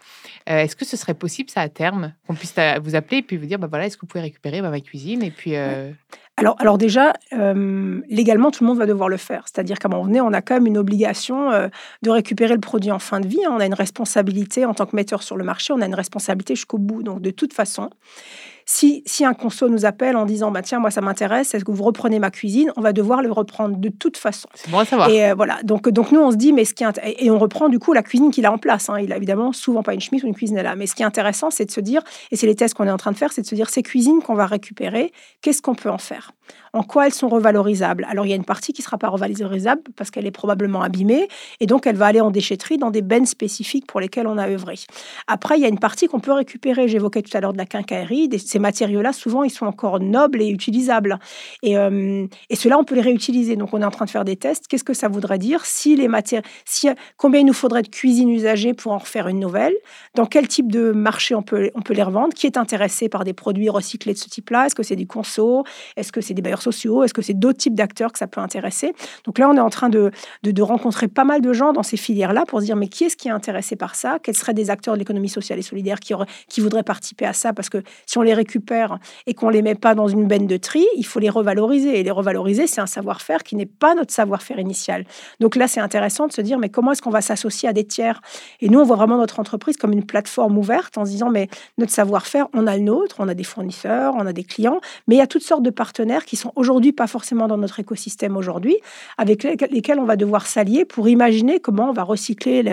Est-ce 0.46 0.76
que 0.76 0.86
ce 0.86 0.98
serait 0.98 1.14
possible, 1.14 1.50
ça, 1.50 1.62
à 1.62 1.70
terme, 1.70 2.14
qu'on 2.28 2.36
puisse 2.36 2.56
vous 2.82 2.96
appeler 2.96 3.18
et 3.18 3.24
puis 3.24 3.38
vous 3.38 3.46
dire, 3.46 3.60
bah, 3.60 3.68
voilà, 3.68 3.86
est-ce 3.86 3.98
que 3.98 4.02
vous 4.02 4.08
pouvez 4.08 4.22
récupérer 4.22 4.62
bah, 4.62 4.70
ma 4.70 4.80
cuisine 4.80 5.24
et 5.24 5.32
puis 5.32 5.56
alors, 6.36 6.78
déjà, 6.78 7.14
euh, 7.34 8.02
légalement, 8.10 8.50
tout 8.50 8.64
le 8.64 8.68
monde 8.68 8.80
va 8.80 8.88
devoir 8.88 9.08
le 9.08 9.18
faire. 9.18 9.44
C'est-à-dire 9.46 9.78
qu'à 9.78 9.88
un 9.88 9.92
moment 9.92 10.06
donné, 10.06 10.20
on 10.20 10.34
a 10.34 10.42
quand 10.42 10.56
même 10.56 10.66
une 10.66 10.80
obligation 10.80 11.52
euh, 11.52 11.68
de 12.02 12.10
récupérer 12.10 12.56
le 12.56 12.60
produit 12.60 12.92
en 12.92 13.00
fin 13.00 13.20
de 13.20 13.28
vie. 13.28 13.46
Hein. 13.46 13.52
On 13.56 13.60
a 13.60 13.66
une 13.66 13.74
responsabilité 13.76 14.66
en 14.66 14.74
tant 14.74 14.88
que 14.88 14.96
metteur 14.96 15.22
sur 15.22 15.38
le 15.38 15.44
marché, 15.44 15.74
on 15.74 15.82
a 15.82 15.86
une 15.86 15.94
responsabilité 15.94 16.56
jusqu'au 16.56 16.80
bout. 16.80 17.04
Donc, 17.04 17.22
de 17.22 17.30
toute 17.30 17.54
façon, 17.54 17.92
si, 18.66 19.04
un 19.26 19.34
conso 19.34 19.70
nous 19.70 19.86
appelle 19.86 20.16
en 20.16 20.26
disant 20.26 20.52
bah, 20.52 20.62
Tiens, 20.62 20.80
moi, 20.80 20.92
ça 20.92 21.02
m'intéresse, 21.02 21.54
est-ce 21.54 21.66
que 21.66 21.72
vous 21.72 21.84
reprenez 21.84 22.20
ma 22.20 22.32
cuisine? 22.32 22.72
On 22.78 22.82
va 22.82 22.94
devoir 22.94 23.22
le 23.22 23.32
reprendre 23.32 23.78
de 23.78 23.90
toute 23.90 24.18
façon. 24.18 24.48
C'est 24.54 24.70
bon 24.72 24.80
à 24.80 24.86
savoir. 24.86 25.10
Et 25.10 25.32
euh, 25.32 25.36
voilà. 25.36 25.60
Donc, 25.64 25.90
donc, 25.90 26.12
nous, 26.12 26.20
on 26.20 26.32
se 26.32 26.38
dit 26.38 26.54
mais 26.54 26.66
ce 26.66 26.74
qui 26.74 26.84
Et 27.20 27.32
on 27.32 27.40
reprend 27.40 27.70
du 27.70 27.80
coup 27.80 27.94
la 27.94 28.04
cuisine 28.04 28.32
qu'il 28.32 28.46
a 28.46 28.52
en 28.52 28.58
place. 28.58 28.90
Hein. 28.90 29.00
Il 29.00 29.12
a 29.14 29.18
évidemment 29.18 29.54
souvent 29.54 29.84
pas 29.84 29.94
une 29.94 30.02
chemise 30.02 30.24
ou 30.24 30.28
une 30.28 30.36
cuisine 30.36 30.62
là. 30.62 30.76
Mais 30.76 30.88
ce 30.88 30.96
qui 30.96 31.04
est 31.04 31.06
intéressant, 31.06 31.50
c'est 31.50 31.66
de 31.66 31.72
se 31.72 31.82
dire, 31.82 32.02
et 32.32 32.36
c'est 32.36 32.48
les 32.48 32.56
tests 32.56 32.74
qu'on 32.76 32.88
est 32.88 32.92
en 32.92 32.98
train 32.98 33.12
de 33.12 33.18
faire, 33.18 33.32
c'est 33.32 33.42
de 33.42 33.48
se 33.48 33.56
dire 33.56 33.70
ces 33.70 33.84
cuisines 33.84 34.22
qu'on 34.22 34.36
va 34.36 34.46
récupérer, 34.46 35.12
qu'est-ce 35.42 35.62
qu'on 35.62 35.76
peut 35.76 35.90
en 35.90 35.98
faire? 35.98 36.32
En 36.74 36.84
quoi 36.84 37.06
elles 37.06 37.14
sont 37.14 37.30
revalorisables? 37.30 38.08
Alors, 38.10 38.26
il 38.26 38.30
y 38.30 38.34
a 38.34 38.36
une 38.36 38.46
partie 38.46 38.74
qui 38.74 38.82
ne 38.82 38.86
sera 38.86 38.98
pas 38.98 39.10
revalorisable 39.10 39.82
parce 39.96 40.10
qu'elle 40.10 40.26
est 40.26 40.32
probablement 40.32 40.82
abîmée 40.82 41.28
et 41.60 41.68
donc 41.68 41.86
elle 41.86 41.96
va 41.96 42.08
aller 42.08 42.22
en 42.22 42.32
déchetterie 42.32 42.78
dans 42.78 42.90
des 42.90 43.02
bennes 43.02 43.28
spécifiques 43.28 43.86
pour 43.86 44.00
lesquelles 44.00 44.28
on 44.28 44.38
a 44.38 44.48
œuvré. 44.50 44.76
Après, 45.28 45.58
il 45.58 45.62
y 45.62 45.66
a 45.66 45.68
une 45.68 45.80
partie 45.80 46.08
qu'on 46.08 46.20
peut 46.20 46.34
récupérer. 46.34 46.88
J'évoquais 46.88 47.22
tout 47.22 47.36
à 47.38 47.42
l'heure 47.42 47.54
de 47.54 47.58
la 47.58 47.66
quincaillerie. 47.66 48.30
Ces 48.40 48.60
matériaux-là, 48.60 49.14
souvent, 49.14 49.44
ils 49.44 49.52
sont 49.52 49.66
encore 49.66 50.00
nobles 50.00 50.42
et 50.42 50.50
utilisables. 50.50 51.20
Et, 51.62 51.78
euh, 51.78 52.26
et 52.50 52.56
ceux-là, 52.56 52.80
on 52.80 52.84
peut 52.84 52.96
les 52.96 53.02
réutiliser. 53.02 53.56
Donc, 53.56 53.74
on 53.74 53.82
est 53.82 53.86
en 53.86 53.92
train 53.92 54.06
de 54.06 54.10
faire 54.10 54.26
des 54.26 54.36
tests. 54.36 54.68
Qu'est-ce 54.68 54.84
que 54.84 54.94
ça 54.94 55.08
voudrait 55.08 55.38
dire? 55.38 55.66
Si 55.66 55.96
les 55.96 56.08
matières, 56.08 56.42
combien 57.18 57.42
il 57.42 57.46
nous 57.46 57.54
faudrait 57.54 57.84
de 57.84 57.90
cuisine 57.90 58.30
usagée 58.30 58.74
pour 58.74 58.94
en 58.94 58.98
refaire 58.98 59.28
une 59.28 59.40
nouvelle? 59.40 59.74
Dans 60.16 60.26
quel 60.26 60.48
type 60.48 60.72
de 60.72 60.92
marché 60.92 61.36
on 61.36 61.44
peut, 61.44 61.70
on 61.76 61.82
peut 61.82 61.94
les 61.94 62.04
revendre? 62.04 62.34
Qui 62.34 62.48
est 62.48 62.58
intéressé 62.58 63.10
par 63.10 63.24
des 63.24 63.34
produits 63.34 63.70
recyclés 63.70 64.14
de 64.14 64.18
ce 64.18 64.30
type-là? 64.30 64.66
Est-ce 64.66 64.76
que 64.76 64.84
c'est 64.84 64.96
du 64.96 65.08
conso? 65.08 65.64
Est-ce 65.96 66.12
que 66.12 66.22
c'est 66.22 66.33
des 66.34 66.42
bailleurs 66.42 66.62
sociaux 66.62 67.04
Est-ce 67.04 67.14
que 67.14 67.22
c'est 67.22 67.34
d'autres 67.34 67.58
types 67.58 67.76
d'acteurs 67.76 68.12
que 68.12 68.20
ça 68.20 68.28
peut 68.28 68.42
intéresser? 68.42 68.94
Donc 69.26 69.40
là, 69.40 69.50
on 69.50 69.56
est 69.56 69.62
en 69.62 69.70
train 69.70 69.90
de, 69.90 70.12
de, 70.44 70.62
rencontrer 70.62 71.08
pas 71.08 71.24
mal 71.24 71.42
de 71.42 71.54
gens 71.54 71.74
dans 71.74 71.84
ces 71.84 71.98
filières-là 71.98 72.46
pour 72.48 72.62
se 72.62 72.66
dire 72.66 72.76
mais 72.76 72.88
qui 72.88 73.06
est-ce 73.06 73.18
qui 73.18 73.28
est 73.28 73.32
intéressé 73.32 73.76
par 73.76 73.96
ça? 73.96 74.18
Quels 74.22 74.36
seraient 74.36 74.54
des 74.54 74.70
acteurs 74.70 74.94
de 74.94 75.00
l'économie 75.00 75.30
sociale 75.30 75.60
et 75.60 75.62
solidaire 75.62 76.00
qui, 76.00 76.14
qui 76.48 76.62
voudraient 76.62 76.84
participer 76.84 77.26
à 77.26 77.34
ça? 77.34 77.54
Parce 77.54 77.70
que 77.70 77.84
si 78.06 78.18
on 78.18 78.22
les 78.22 78.34
récupère 78.34 79.00
et 79.28 79.34
qu'on 79.34 79.50
les 79.50 79.62
met 79.62 79.76
pas 79.76 79.96
dans 79.96 80.08
une 80.08 80.28
benne 80.28 80.48
de 80.48 80.58
tri, 80.58 80.86
il 80.96 81.06
faut 81.06 81.20
les 81.20 81.30
revaloriser. 81.30 82.00
Et 82.00 82.04
les 82.04 82.12
revaloriser, 82.12 82.68
c'est 82.68 82.82
un 82.82 82.88
savoir-faire 82.88 83.44
qui 83.44 83.56
n'est 83.56 83.66
pas 83.66 83.96
notre 83.96 84.14
savoir-faire 84.14 84.60
initial. 84.60 85.06
Donc 85.40 85.56
là, 85.56 85.68
c'est 85.68 85.80
intéressant 85.80 86.28
de 86.28 86.34
se 86.34 86.42
dire 86.42 86.60
mais 86.60 86.70
comment 86.70 86.92
est-ce 86.92 87.02
qu'on 87.02 87.10
va 87.10 87.22
s'associer 87.22 87.70
à 87.70 87.74
des 87.74 87.86
tiers? 87.86 88.22
Et 88.62 88.70
nous, 88.70 88.80
on 88.80 88.84
voit 88.84 88.96
vraiment 88.96 89.18
notre 89.18 89.40
entreprise 89.40 89.78
comme 89.78 89.92
une 89.94 90.06
plateforme 90.06 90.58
ouverte 90.58 90.98
en 90.98 91.06
se 91.06 91.12
disant 91.12 91.30
mais 91.30 91.48
notre 91.78 91.92
savoir-faire, 91.92 92.48
on 92.54 92.68
a 92.68 92.78
le 92.78 92.84
nôtre, 92.84 93.18
on 93.20 93.28
a 93.28 93.34
des 93.34 93.44
fournisseurs, 93.44 94.14
on 94.16 94.26
a 94.26 94.34
des 94.34 94.44
clients, 94.44 94.80
mais 95.08 95.16
il 95.16 95.18
y 95.20 95.22
a 95.22 95.28
toutes 95.28 95.44
sortes 95.44 95.64
de 95.64 95.70
partenaires 95.70 96.23
qui 96.26 96.36
sont 96.36 96.52
aujourd'hui 96.56 96.92
pas 96.92 97.08
forcément 97.08 97.48
dans 97.48 97.58
notre 97.58 97.80
écosystème 97.80 98.36
aujourd'hui, 98.36 98.76
avec 99.18 99.44
lesquels 99.44 100.00
on 100.00 100.06
va 100.06 100.16
devoir 100.16 100.48
s'allier 100.48 100.86
pour 100.86 101.08
imaginer 101.08 101.60
comment 101.60 101.90
on 101.90 101.94
va 101.94 102.04
recycler 102.04 102.64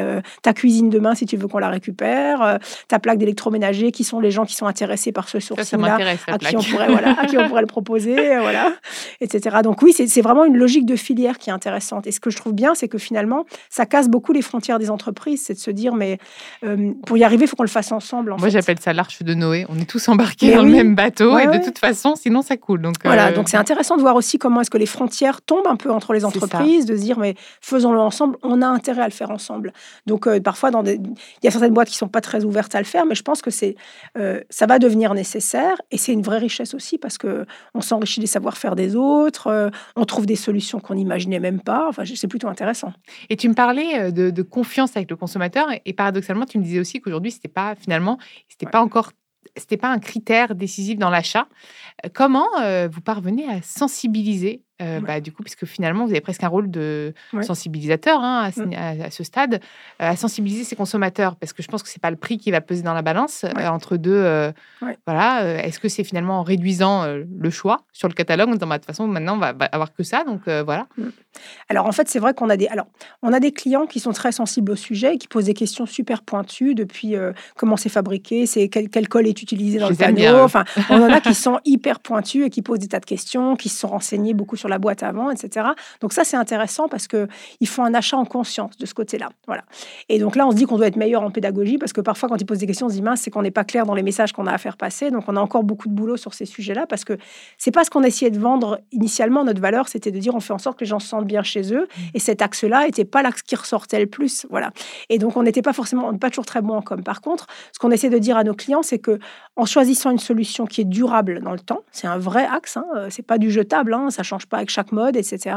ta 0.42 0.52
cuisine 0.52 0.90
demain 0.90 1.14
si 1.14 1.26
tu 1.26 1.36
veux 1.36 1.48
qu'on 1.48 1.60
la 1.60 1.68
récupère, 1.68 2.42
euh, 2.42 2.58
ta 2.88 2.98
plaque 2.98 3.18
d'électroménager, 3.18 3.92
qui 3.92 4.02
sont 4.02 4.18
les 4.18 4.30
gens 4.30 4.44
qui 4.44 4.54
sont 4.54 4.66
intéressés 4.66 5.12
par 5.12 5.28
ce 5.28 5.38
sourcing-là, 5.38 5.98
à, 6.26 6.38
qui 6.38 6.56
on 6.56 6.62
pourrait, 6.62 6.88
voilà, 6.88 7.20
à 7.20 7.26
qui 7.26 7.38
on 7.38 7.48
pourrait 7.48 7.60
le 7.60 7.66
proposer, 7.78 8.18
euh, 8.18 8.40
voilà, 8.40 8.72
etc. 9.20 9.58
Donc 9.62 9.82
oui, 9.82 9.92
c'est 9.92 10.20
vraiment 10.20 10.44
une 10.44 10.56
logique 10.56 10.86
de 10.86 10.96
filière 10.96 11.38
qui 11.38 11.50
est 11.50 11.52
intéressante. 11.52 12.06
Et 12.06 12.12
ce 12.12 12.20
que 12.20 12.30
je 12.30 12.36
trouve 12.36 12.52
bien, 12.52 12.74
c'est 12.74 12.88
que 12.88 12.98
finalement, 12.98 13.44
ça 13.68 13.86
casse 13.86 14.08
beaucoup 14.08 14.32
les 14.32 14.42
frontières 14.42 14.78
des 14.78 14.90
entreprises, 14.90 15.44
c'est 15.44 15.54
de 15.54 15.58
se 15.58 15.70
dire, 15.70 15.94
mais 15.94 16.18
euh, 16.64 16.92
pour 17.06 17.16
y 17.16 17.24
arriver, 17.24 17.44
il 17.44 17.48
faut 17.48 17.56
qu'on 17.56 17.62
le 17.62 17.68
fasse 17.68 17.92
ensemble. 17.92 18.34
Moi, 18.38 18.48
j'appelle 18.48 18.80
ça 18.80 18.92
l'arche 18.92 19.22
de 19.22 19.34
Noé. 19.34 19.66
On 19.68 19.78
est 19.78 19.88
tous 19.88 20.08
embarqués 20.08 20.54
dans 20.54 20.62
le 20.62 20.70
même 20.70 20.94
bateau 20.94 21.38
et 21.38 21.46
de 21.46 21.62
toute 21.62 21.78
façon, 21.78 22.14
sinon 22.16 22.42
ça 22.42 22.56
coule. 22.56 22.80
Donc, 22.80 22.96
voilà, 23.04 23.32
donc 23.40 23.48
c'est 23.48 23.56
intéressant 23.56 23.96
de 23.96 24.02
voir 24.02 24.16
aussi 24.16 24.38
comment 24.38 24.60
est-ce 24.60 24.68
que 24.68 24.76
les 24.76 24.84
frontières 24.84 25.40
tombent 25.40 25.66
un 25.66 25.76
peu 25.76 25.90
entre 25.90 26.12
les 26.12 26.26
entreprises, 26.26 26.84
de 26.84 26.94
se 26.94 27.00
dire, 27.00 27.18
mais 27.18 27.36
faisons-le 27.62 27.98
ensemble, 27.98 28.36
on 28.42 28.60
a 28.60 28.66
intérêt 28.66 29.00
à 29.00 29.06
le 29.06 29.12
faire 29.12 29.30
ensemble. 29.30 29.72
Donc 30.04 30.28
parfois, 30.40 30.70
dans 30.70 30.82
des... 30.82 30.96
il 30.96 31.44
y 31.44 31.48
a 31.48 31.50
certaines 31.50 31.72
boîtes 31.72 31.88
qui 31.88 31.96
sont 31.96 32.08
pas 32.08 32.20
très 32.20 32.44
ouvertes 32.44 32.74
à 32.74 32.78
le 32.78 32.84
faire, 32.84 33.06
mais 33.06 33.14
je 33.14 33.22
pense 33.22 33.40
que 33.40 33.50
c'est, 33.50 33.76
ça 34.50 34.66
va 34.66 34.78
devenir 34.78 35.14
nécessaire 35.14 35.80
et 35.90 35.96
c'est 35.96 36.12
une 36.12 36.20
vraie 36.20 36.36
richesse 36.36 36.74
aussi 36.74 36.98
parce 36.98 37.16
que 37.16 37.46
on 37.72 37.80
s'enrichit 37.80 38.20
des 38.20 38.26
savoir-faire 38.26 38.76
des 38.76 38.94
autres, 38.94 39.70
on 39.96 40.04
trouve 40.04 40.26
des 40.26 40.36
solutions 40.36 40.78
qu'on 40.78 40.96
n'imaginait 40.96 41.40
même 41.40 41.60
pas. 41.60 41.86
Enfin, 41.88 42.02
c'est 42.04 42.28
plutôt 42.28 42.48
intéressant. 42.48 42.92
Et 43.30 43.36
tu 43.36 43.48
me 43.48 43.54
parlais 43.54 44.12
de, 44.12 44.42
confiance 44.42 44.96
avec 44.96 45.08
le 45.08 45.16
consommateur 45.16 45.68
et, 45.86 45.92
paradoxalement, 45.94 46.44
tu 46.44 46.58
me 46.58 46.64
disais 46.64 46.80
aussi 46.80 47.00
qu'aujourd'hui, 47.00 47.30
c'était 47.30 47.48
pas 47.48 47.74
finalement, 47.74 48.18
c'était 48.48 48.70
pas 48.70 48.82
encore 48.82 49.12
c'était 49.56 49.76
pas 49.76 49.88
un 49.88 49.98
critère 49.98 50.54
décisif 50.54 50.98
dans 50.98 51.10
l'achat. 51.10 51.48
Comment 52.14 52.48
vous 52.88 53.00
parvenez 53.00 53.48
à 53.48 53.62
sensibiliser 53.62 54.62
euh, 54.80 55.00
bah, 55.00 55.20
du 55.20 55.32
coup, 55.32 55.42
puisque 55.42 55.66
finalement, 55.66 56.04
vous 56.04 56.10
avez 56.10 56.20
presque 56.20 56.42
un 56.42 56.48
rôle 56.48 56.70
de 56.70 57.12
sensibilisateur 57.42 58.20
hein, 58.20 58.50
mmh. 58.56 58.72
à, 59.04 59.10
ce 59.10 59.24
stade, 59.24 59.54
euh, 59.54 60.10
à 60.10 60.16
sensibiliser 60.16 60.64
ses 60.64 60.76
consommateurs, 60.76 61.36
parce 61.36 61.52
que 61.52 61.62
je 61.62 61.68
pense 61.68 61.82
que 61.82 61.88
c'est 61.88 62.00
pas 62.00 62.10
le 62.10 62.16
prix 62.16 62.38
qui 62.38 62.50
va 62.50 62.60
peser 62.60 62.82
dans 62.82 62.94
la 62.94 63.02
balance 63.02 63.44
euh, 63.44 63.68
entre 63.68 63.96
deux. 63.96 64.50
Voilà, 65.06 65.64
est-ce 65.64 65.78
que 65.80 65.88
c'est 65.88 66.04
finalement 66.04 66.40
en 66.40 66.42
réduisant 66.42 67.06
le 67.06 67.50
choix 67.50 67.82
sur 67.92 68.08
le 68.08 68.14
catalogue, 68.14 68.48
en 68.48 68.52
disant 68.52 68.66
bah, 68.66 68.78
de 68.78 68.82
toute 68.82 68.86
façon 68.86 69.06
maintenant 69.06 69.34
on 69.34 69.38
va, 69.38 69.48
avoir 69.72 69.92
que 69.92 70.02
ça, 70.02 70.24
donc 70.24 70.42
voilà. 70.46 70.86
Mmh. 70.96 71.08
Alors 71.68 71.86
en 71.86 71.92
fait, 71.92 72.08
c'est 72.08 72.18
vrai 72.18 72.34
qu'on 72.34 72.50
a 72.50 72.56
des, 72.56 72.66
alors 72.68 72.86
on 73.22 73.32
a 73.32 73.40
des 73.40 73.52
clients 73.52 73.86
qui 73.86 74.00
sont 74.00 74.12
très 74.12 74.32
sensibles 74.32 74.72
au 74.72 74.76
sujet, 74.76 75.18
qui 75.18 75.28
posent 75.28 75.44
des 75.46 75.54
questions 75.54 75.86
super 75.86 76.22
pointues 76.22 76.74
depuis 76.74 77.14
comment 77.56 77.76
c'est 77.76 77.88
fabriqué, 77.88 78.46
c'est 78.46 78.68
quel, 78.68 78.88
quel, 78.88 79.08
colle 79.08 79.26
est 79.26 79.42
utilisé 79.42 79.78
dans 79.78 79.90
le 79.90 79.96
panneau. 79.96 80.38
Enfin, 80.38 80.64
on 80.88 81.02
en 81.02 81.12
a 81.12 81.20
qui 81.20 81.34
sont 81.34 81.58
hyper 81.64 82.00
pointus 82.00 82.46
et 82.46 82.50
qui 82.50 82.62
posent 82.62 82.78
des 82.78 82.88
tas 82.88 83.00
de 83.00 83.06
questions, 83.06 83.56
qui 83.56 83.68
se 83.68 83.78
sont 83.78 83.88
renseignés 83.88 84.34
beaucoup 84.34 84.56
sur 84.56 84.69
la 84.70 84.78
boîte 84.78 85.02
avant, 85.02 85.30
etc. 85.30 85.68
Donc 86.00 86.12
ça, 86.12 86.24
c'est 86.24 86.36
intéressant 86.36 86.88
parce 86.88 87.06
que 87.06 87.28
ils 87.60 87.68
font 87.68 87.84
un 87.84 87.94
achat 87.94 88.16
en 88.16 88.24
conscience 88.24 88.76
de 88.78 88.86
ce 88.86 88.94
côté-là. 88.94 89.28
Voilà. 89.46 89.64
Et 90.08 90.18
donc 90.18 90.36
là, 90.36 90.46
on 90.46 90.50
se 90.50 90.56
dit 90.56 90.64
qu'on 90.64 90.78
doit 90.78 90.86
être 90.86 90.96
meilleur 90.96 91.22
en 91.22 91.30
pédagogie 91.30 91.78
parce 91.78 91.92
que 91.92 92.00
parfois, 92.00 92.28
quand 92.28 92.40
ils 92.40 92.46
posent 92.46 92.58
des 92.58 92.66
questions, 92.66 92.86
on 92.86 92.90
se 92.90 92.94
dit 92.94 93.02
mince, 93.02 93.20
c'est 93.20 93.30
qu'on 93.30 93.42
n'est 93.42 93.50
pas 93.50 93.64
clair 93.64 93.84
dans 93.84 93.94
les 93.94 94.02
messages 94.02 94.32
qu'on 94.32 94.46
a 94.46 94.52
à 94.52 94.58
faire 94.58 94.76
passer. 94.76 95.10
Donc 95.10 95.24
on 95.28 95.36
a 95.36 95.40
encore 95.40 95.64
beaucoup 95.64 95.88
de 95.88 95.94
boulot 95.94 96.16
sur 96.16 96.34
ces 96.34 96.46
sujets-là 96.46 96.86
parce 96.86 97.04
que 97.04 97.18
c'est 97.58 97.70
pas 97.70 97.84
ce 97.84 97.90
qu'on 97.90 98.02
essayait 98.02 98.30
de 98.30 98.38
vendre 98.38 98.80
initialement. 98.92 99.44
Notre 99.44 99.60
valeur, 99.60 99.88
c'était 99.88 100.10
de 100.10 100.18
dire 100.18 100.34
on 100.34 100.40
fait 100.40 100.52
en 100.52 100.58
sorte 100.58 100.78
que 100.78 100.84
les 100.84 100.88
gens 100.88 101.00
se 101.00 101.08
sentent 101.08 101.26
bien 101.26 101.42
chez 101.42 101.74
eux. 101.74 101.82
Mmh. 101.82 102.00
Et 102.14 102.18
cet 102.18 102.42
axe-là 102.42 102.86
n'était 102.86 103.04
pas 103.04 103.22
l'axe 103.22 103.42
qui 103.42 103.56
ressortait 103.56 104.00
le 104.00 104.06
plus. 104.06 104.46
Voilà. 104.50 104.70
Et 105.08 105.18
donc 105.18 105.36
on 105.36 105.42
n'était 105.42 105.62
pas 105.62 105.72
forcément, 105.72 106.16
pas 106.16 106.30
toujours 106.30 106.46
très 106.46 106.62
bon 106.62 106.74
en 106.74 106.82
com. 106.82 107.02
Par 107.02 107.20
contre, 107.20 107.46
ce 107.72 107.78
qu'on 107.78 107.90
essaie 107.90 108.10
de 108.10 108.18
dire 108.18 108.36
à 108.36 108.44
nos 108.44 108.54
clients, 108.54 108.82
c'est 108.82 108.98
que 108.98 109.18
en 109.56 109.64
choisissant 109.66 110.10
une 110.10 110.18
solution 110.18 110.66
qui 110.66 110.80
est 110.82 110.84
durable 110.84 111.40
dans 111.40 111.52
le 111.52 111.58
temps, 111.58 111.80
c'est 111.90 112.06
un 112.06 112.18
vrai 112.18 112.46
axe. 112.46 112.76
Hein, 112.76 112.84
euh, 112.96 113.08
c'est 113.10 113.26
pas 113.26 113.38
du 113.38 113.50
jetable. 113.50 113.94
Hein, 113.94 114.10
ça 114.10 114.22
change 114.22 114.46
pas 114.46 114.58
avec 114.60 114.70
chaque 114.70 114.92
mode, 114.92 115.16
etc. 115.16 115.56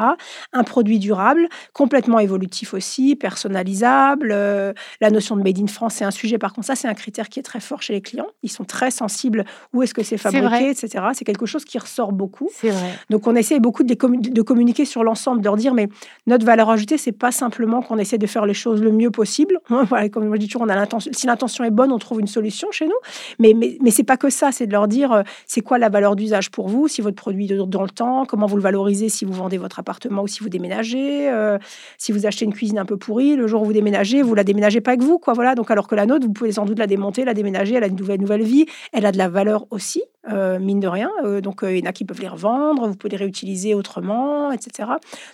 Un 0.52 0.63
produit 0.63 1.00
durable, 1.00 1.48
complètement 1.74 2.20
évolutif 2.20 2.74
aussi, 2.74 3.16
personnalisable. 3.16 4.32
Euh, 4.32 4.74
la 5.02 5.10
notion 5.10 5.38
de 5.38 5.44
made 5.44 5.60
in 5.60 5.68
France, 5.68 5.96
c'est 5.96 6.06
un 6.06 6.12
sujet. 6.12 6.38
Par 6.38 6.54
contre, 6.54 6.68
ça, 6.68 6.76
c'est 6.76 6.88
un 6.88 6.94
critère 6.94 7.30
qui 7.30 7.39
est 7.39 7.44
très 7.44 7.60
fort 7.60 7.82
chez 7.82 7.94
les 7.94 8.02
clients. 8.02 8.28
Ils 8.42 8.52
sont 8.52 8.63
très 8.63 8.92
sensibles 8.92 9.46
où 9.74 9.84
est-ce 9.84 9.94
que 9.94 10.04
c'est 10.04 10.18
fabriqué, 10.18 10.70
etc. 10.70 11.06
C'est 11.13 11.26
quelque 11.26 11.46
chose 11.46 11.66
qui 11.66 11.78
ressort 11.78 12.12
beaucoup. 12.12 12.50
C'est 12.54 12.70
vrai. 12.70 12.98
Donc, 13.10 13.28
on 13.28 13.36
essaie 13.36 13.60
beaucoup 13.60 13.84
de, 13.84 13.94
de 13.94 14.42
communiquer 14.42 14.86
sur 14.86 15.04
l'ensemble, 15.04 15.42
de 15.42 15.46
leur 15.46 15.58
dire, 15.58 15.74
mais 15.74 15.89
notre 16.28 16.46
valeur 16.46 16.70
ajoutée, 16.70 16.98
c'est 16.98 17.12
pas 17.12 17.32
simplement 17.32 17.82
qu'on 17.82 17.98
essaie 17.98 18.18
de 18.18 18.28
faire 18.28 18.46
les 18.46 18.54
choses 18.54 18.82
le 18.82 18.92
mieux 18.92 19.12
possible. 19.12 19.60
Voilà, 19.94 20.08
comme 20.10 20.34
je 20.34 20.39
dis 20.39 20.48
toujours, 20.48 20.62
on 20.62 20.70
a 20.70 20.76
l'intention. 20.76 21.12
Si 21.13 21.28
l'intention 21.28 21.63
est 21.63 21.72
bonne, 21.72 21.92
on 21.92 22.00
trouve 22.00 22.20
une 22.20 22.28
solution 22.28 22.70
chez 22.72 22.88
nous. 22.88 22.94
Mais, 23.38 23.54
mais, 23.54 23.78
mais 23.82 23.92
c'est 23.92 24.04
pas 24.04 24.18
que 24.18 24.30
ça. 24.30 24.52
C'est 24.52 24.66
de 24.66 24.72
leur 24.72 24.88
dire, 24.88 25.12
euh, 25.12 25.24
c'est 25.46 25.62
quoi 25.62 25.78
la 25.78 25.89
valeur 25.89 26.16
d'usage 26.16 26.50
pour 26.50 26.70
vous, 26.70 26.88
si 26.88 27.02
votre 27.02 27.16
produit 27.16 27.48
dure 27.48 27.68
dans 27.68 27.84
le 27.84 27.89
temps, 27.89 28.26
comment 28.26 28.48
vous 28.48 28.56
le 28.56 28.62
valorisez 28.62 28.93
si 28.94 29.26
vous 29.26 29.34
vendez 29.34 29.58
votre 29.58 29.80
appartement 29.80 30.24
ou 30.24 30.28
si 30.28 30.42
vous 30.42 30.50
déménagez, 30.50 31.30
euh, 31.30 31.58
si 31.98 32.12
vous 32.12 32.26
achetez 32.26 32.46
une 32.46 32.54
cuisine 32.54 32.78
un 32.78 32.86
peu 32.86 32.98
pourrie, 32.98 33.36
le 33.36 33.48
jour 33.48 33.62
où 33.62 33.66
vous 33.66 33.74
déménagez, 33.74 34.22
vous 34.22 34.36
la 34.36 34.44
déménagez 34.44 34.82
pas 34.82 34.92
avec 34.92 35.02
vous, 35.02 35.20
quoi. 35.20 35.34
Voilà. 35.34 35.56
Donc 35.56 35.72
alors 35.72 35.88
que 35.88 35.96
la 35.96 36.06
nôtre, 36.06 36.26
vous 36.26 36.34
pouvez 36.34 36.52
sans 36.52 36.66
doute 36.66 36.80
la 36.80 36.88
démonter, 36.88 37.26
la 37.26 37.34
déménager, 37.34 37.76
elle 37.76 37.84
a 37.84 37.88
une 37.88 37.96
nouvelle 37.96 38.22
nouvelle 38.22 38.44
vie, 38.44 38.66
elle 38.92 39.06
a 39.06 39.12
de 39.12 39.18
la 39.18 39.30
valeur 39.30 39.66
aussi, 39.72 40.04
euh, 40.32 40.60
mine 40.60 40.80
de 40.80 40.88
rien. 40.88 41.12
Euh, 41.24 41.42
donc 41.42 41.62
il 41.64 41.80
y 41.80 41.82
en 41.82 41.90
a 41.90 41.94
qui 41.94 42.06
peuvent 42.06 42.22
les 42.22 42.28
revendre, 42.28 42.88
vous 42.88 42.96
pouvez 42.96 43.12
les 43.12 43.18
réutiliser 43.18 43.74
autrement, 43.74 44.52
etc. 44.52 44.90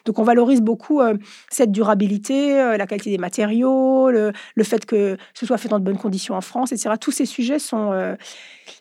Donc 0.06 0.20
on 0.20 0.24
valorise 0.24 0.62
beaucoup 0.62 1.02
cette 1.50 1.72
durabilité, 1.72 2.54
la 2.56 2.88
qualité 2.88 3.10
des 3.10 3.18
matériaux, 3.18 4.10
le, 4.10 4.32
le, 4.56 4.64
fait 4.64 4.86
que 4.86 5.18
ce 5.34 5.46
soit 5.46 5.58
fait 5.58 5.70
dans 5.70 5.80
de 5.80 5.84
bonnes 5.84 5.98
conditions 5.98 6.36
en 6.36 6.42
France, 6.42 6.72
etc. 6.72 6.96
Tous 7.00 7.12
ces 7.12 7.26
sujets 7.26 7.60
sont 7.60 8.16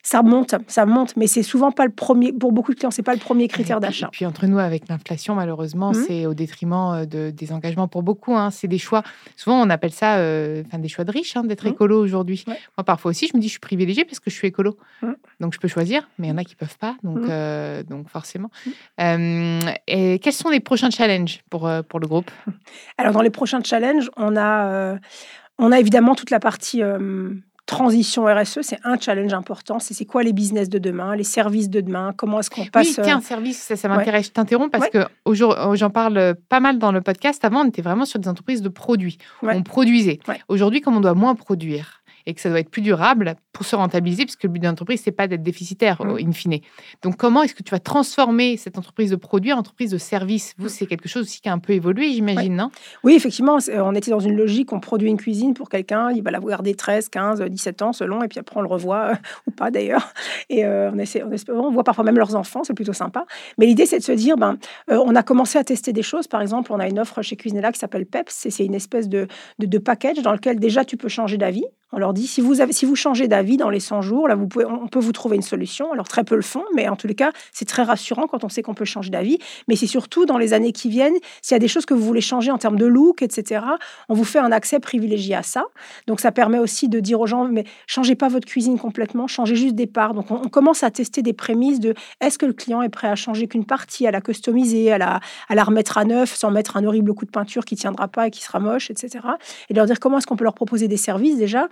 ça 0.03 0.23
monte, 0.23 0.55
ça 0.67 0.87
monte, 0.87 1.17
mais 1.17 1.27
c'est 1.27 1.43
souvent 1.43 1.73
pas 1.73 1.85
le 1.85 1.93
premier, 1.93 2.33
pour 2.33 2.53
beaucoup 2.53 2.73
de 2.73 2.79
clients, 2.79 2.91
c'est 2.91 3.03
pas 3.03 3.15
le 3.15 3.21
premier 3.21 3.49
critère 3.49 3.81
d'achat. 3.81 4.09
Puis 4.13 4.27
entre 4.27 4.47
nous, 4.47 4.59
avec 4.59 4.89
l'inflation, 4.89 5.35
malheureusement, 5.35 5.93
mmh. 5.93 6.05
c'est 6.07 6.27
au 6.27 6.35
détriment 6.35 6.95
euh, 6.95 7.07
de, 7.07 7.31
des 7.31 7.53
engagements 7.53 7.89
pour 7.89 8.03
beaucoup. 8.03 8.37
Hein. 8.37 8.51
C'est 8.51 8.69
des 8.69 8.79
choix, 8.79 9.03
souvent 9.37 9.61
on 9.61 9.71
appelle 9.71 9.93
ça 9.93 10.17
euh, 10.17 10.63
enfin, 10.67 10.79
des 10.79 10.89
choix 10.89 11.05
de 11.05 11.13
riches, 11.13 11.37
hein, 11.37 11.45
d'être 11.45 11.67
mmh. 11.67 11.73
écolo 11.73 12.03
aujourd'hui. 12.03 12.45
Moi, 12.47 12.85
parfois 12.85 13.11
aussi, 13.11 13.29
je 13.29 13.37
me 13.37 13.41
dis, 13.41 13.49
je 13.49 13.53
suis 13.53 13.61
privilégiée 13.61 14.05
parce 14.05 14.21
que 14.21 14.31
je 14.31 14.37
suis 14.37 14.49
écolo. 14.49 14.77
Mmh. 15.03 15.13
Donc 15.41 15.55
je 15.55 15.59
peux 15.59 15.69
choisir, 15.69 16.09
mais 16.19 16.29
il 16.29 16.31
y 16.31 16.33
en 16.33 16.39
a 16.39 16.45
qui 16.45 16.55
peuvent 16.55 16.79
pas, 16.79 16.97
donc, 17.03 17.29
euh, 17.29 17.83
donc 17.83 18.09
forcément. 18.09 18.51
et 18.99 20.19
quels 20.23 20.33
sont 20.33 20.51
les 20.51 20.61
prochains 20.61 20.91
challenges 20.91 21.41
pour, 21.51 21.71
pour 21.89 22.01
le 22.01 22.07
groupe? 22.07 22.31
Alors, 22.99 23.13
dans 23.13 23.23
les 23.23 23.31
prochains 23.31 23.63
challenges, 23.63 24.11
on 24.17 24.37
a, 24.37 24.99
on 25.59 25.73
a 25.73 25.81
évidemment 25.81 26.15
toute 26.15 26.31
la 26.31 26.41
partie 26.41 26.83
transition 27.69 28.25
RSE, 28.25 28.61
c'est 28.63 28.79
un 28.83 28.99
challenge 28.99 29.33
important. 29.35 29.79
C'est 29.79 30.05
quoi 30.07 30.23
les 30.23 30.33
business 30.33 30.69
de 30.69 30.79
demain, 30.79 31.15
les 31.15 31.23
services 31.23 31.69
de 31.69 31.81
demain, 31.81 32.15
comment 32.17 32.41
est-ce 32.41 32.51
qu'on 32.51 32.65
passe... 32.65 32.89
Oui, 32.89 33.05
tiens, 33.05 33.21
service, 33.21 33.59
ça, 33.59 33.77
ça 33.77 33.89
m'intéresse. 33.89 34.27
Je 34.27 34.31
t'interromps 34.33 34.71
parce 34.73 34.89
que 34.89 35.05
que 35.05 35.77
j'en 35.77 35.91
parle 35.91 36.35
pas 36.49 36.61
mal 36.61 36.79
dans 36.79 36.91
le 36.91 37.03
podcast. 37.03 37.45
Avant, 37.45 37.61
on 37.61 37.69
était 37.69 37.83
vraiment 37.83 38.07
sur 38.07 38.19
des 38.19 38.29
entreprises 38.29 38.63
de 38.63 38.71
produits. 38.71 39.19
On 39.43 39.63
produisait. 39.63 40.19
Aujourd'hui, 40.49 40.81
comme 40.81 40.97
on 40.97 41.01
doit 41.01 41.15
moins 41.15 41.35
produire 41.35 42.03
et 42.27 42.35
que 42.35 42.41
ça 42.41 42.49
doit 42.49 42.61
être 42.61 42.71
plus 42.71 42.83
durable, 42.83 43.37
pour 43.59 43.67
se 43.67 43.75
rentabiliser, 43.75 44.23
puisque 44.25 44.45
le 44.45 44.51
but 44.51 44.61
d'une 44.61 44.71
entreprise, 44.71 45.01
c'est 45.05 45.11
pas 45.11 45.27
d'être 45.27 45.43
déficitaire, 45.43 46.01
Mmh. 46.05 46.17
in 46.29 46.33
fine. 46.33 46.59
Donc, 47.03 47.17
comment 47.17 47.43
est-ce 47.43 47.55
que 47.57 47.65
tu 47.65 47.73
vas 47.73 47.81
transformer 47.81 48.57
cette 48.57 48.79
entreprise 48.79 49.11
de 49.11 49.17
produits 49.17 49.53
en 49.53 49.59
entreprise 49.59 49.91
de 49.91 49.99
service? 49.99 50.55
Vous, 50.59 50.69
c'est 50.69 50.87
quelque 50.87 51.09
chose 51.09 51.23
aussi 51.25 51.41
qui 51.41 51.49
a 51.49 51.53
un 51.53 51.59
peu 51.59 51.73
évolué, 51.73 52.13
j'imagine, 52.13 52.55
non? 52.55 52.71
Oui, 53.03 53.15
effectivement, 53.15 53.59
c'est- 53.59 53.81
on 53.81 53.95
était 53.95 54.13
dans 54.13 54.21
une 54.21 54.37
logique, 54.37 54.73
on 54.73 54.79
produit 54.79 55.09
une 55.09 55.17
cuisine 55.17 55.55
pour 55.55 55.69
quelqu'un, 55.69 56.11
il 56.13 56.23
va 56.23 56.31
la 56.31 56.39
garder 56.39 56.77
13, 56.77 57.09
15, 57.09 57.43
17 57.43 57.83
ans 57.83 57.93
selon, 57.93 58.23
et 58.23 58.29
puis 58.29 58.39
après 58.39 58.59
on 58.59 58.63
le 58.63 58.69
revoit, 58.69 59.07
euh, 59.11 59.15
ou 59.49 59.51
pas 59.51 59.73
d'ailleurs. 59.73 60.13
Et 60.51 60.65
euh, 60.65 60.93
on, 60.95 60.99
essaie, 60.99 61.25
on, 61.25 61.33
espère- 61.33 61.57
on 61.57 61.73
voit 61.73 61.83
parfois 61.85 62.05
même 62.05 62.17
leurs 62.17 62.37
enfants, 62.37 62.63
c'est 62.63 62.75
plutôt 62.75 62.93
sympa. 62.93 63.27
Mais 63.59 63.67
l'idée, 63.67 63.87
c'est 63.87 63.99
de 63.99 64.05
se 64.05 64.13
dire, 64.13 64.37
ben, 64.37 64.57
euh, 64.91 65.03
on 65.05 65.17
a 65.17 65.25
commencé 65.25 65.59
à 65.59 65.65
tester 65.65 65.93
des 65.93 66.03
choses. 66.03 66.29
Par 66.29 66.43
exemple, 66.43 66.73
on 66.73 66.79
a 66.79 66.87
une 66.89 67.01
offre 67.01 67.23
chez 67.23 67.35
Cuisinella 67.35 67.73
qui 67.73 67.81
s'appelle 67.81 68.07
PEPS, 68.07 68.47
et 68.47 68.51
c'est 68.51 68.65
une 68.65 68.75
espèce 68.75 69.09
de, 69.09 69.27
de, 69.59 69.67
de 69.67 69.79
package 69.79 70.19
dans 70.23 70.33
lequel 70.33 70.61
déjà 70.61 70.85
tu 70.85 70.97
peux 70.97 71.09
changer 71.09 71.37
d'avis. 71.39 71.65
On 71.91 71.99
leur 71.99 72.13
dit, 72.13 72.27
si 72.27 72.43
vous, 72.43 72.61
avez, 72.61 72.75
si 72.75 72.85
vous 72.85 72.97
changez 72.97 73.29
d'avis 73.29 73.48
dans 73.57 73.71
les 73.71 73.81
100 73.81 74.03
jours, 74.03 74.29
là, 74.29 74.35
vous 74.35 74.47
pouvez, 74.47 74.65
on 74.65 74.89
peut 74.89 74.99
vous 74.99 75.13
trouver 75.13 75.37
une 75.37 75.43
solution. 75.43 75.93
Alors, 75.93 76.09
très 76.09 76.25
peu 76.25 76.37
le 76.37 76.43
font, 76.43 76.65
mais 76.75 76.89
en 76.89 76.97
tous 76.97 77.07
les 77.07 77.15
cas, 77.15 77.33
c'est 77.53 77.65
très 77.65 77.83
rassurant 77.83 78.27
quand 78.27 78.45
on 78.45 78.49
sait 78.49 78.63
qu'on 78.63 78.75
peut 78.75 78.85
changer 78.85 79.11
d'avis. 79.11 79.39
Mais 79.69 79.77
c'est 79.77 79.87
surtout 79.87 80.27
dans 80.27 80.39
les 80.39 80.53
années 80.53 80.73
qui 80.73 80.89
viennent, 80.89 81.17
s'il 81.43 81.55
y 81.55 81.57
a 81.57 81.59
des 81.59 81.69
choses 81.69 81.87
que 81.87 81.95
vous 81.95 82.05
voulez 82.05 82.21
changer 82.21 82.51
en 82.51 82.59
termes 82.59 82.79
de 82.79 82.87
look, 82.87 83.23
etc., 83.23 83.65
on 84.09 84.15
vous 84.15 84.25
fait 84.25 84.39
un 84.39 84.53
accès 84.53 84.81
privilégié 84.81 85.35
à 85.35 85.43
ça. 85.43 85.65
Donc, 86.07 86.21
ça 86.21 86.33
permet 86.33 86.59
aussi 86.59 86.89
de 86.89 87.01
dire 87.01 87.21
aux 87.21 87.27
gens, 87.27 87.45
mais 87.45 87.65
changez 87.87 88.15
pas 88.15 88.29
votre 88.29 88.47
cuisine 88.47 88.79
complètement, 88.79 89.27
changez 89.27 89.57
juste 89.57 89.75
des 89.75 89.87
parts. 89.87 90.15
Donc, 90.15 90.31
on, 90.31 90.49
commence 90.49 90.83
à 90.83 90.91
tester 90.91 91.23
des 91.23 91.33
prémices 91.33 91.81
de 91.81 91.95
est-ce 92.21 92.39
que 92.39 92.47
le 92.47 92.53
client 92.53 92.83
est 92.83 92.89
prêt 92.89 93.09
à 93.09 93.17
changer 93.17 93.47
qu'une 93.47 93.65
partie, 93.65 94.07
à 94.07 94.11
la 94.11 94.21
customiser, 94.21 94.93
à 94.93 94.99
la, 94.99 95.21
à 95.49 95.55
la 95.55 95.65
remettre 95.65 95.99
à 95.99 96.05
neuf 96.05 96.35
sans 96.35 96.51
mettre 96.51 96.77
un 96.77 96.85
horrible 96.85 97.15
coup 97.15 97.25
de 97.25 97.31
peinture 97.31 97.65
qui 97.65 97.77
tiendra 97.77 98.09
pas 98.09 98.27
et 98.27 98.31
qui 98.31 98.43
sera 98.43 98.59
moche, 98.61 98.91
etc. 98.91 99.25
Et 99.69 99.75
leur 99.75 99.87
dire 99.87 100.01
comment 100.01 100.19
est-ce 100.19 100.27
qu'on 100.27 100.37
peut 100.37 100.45
leur 100.45 100.55
proposer 100.55 100.89
des 100.89 100.97
services 100.97 101.37
déjà. 101.37 101.69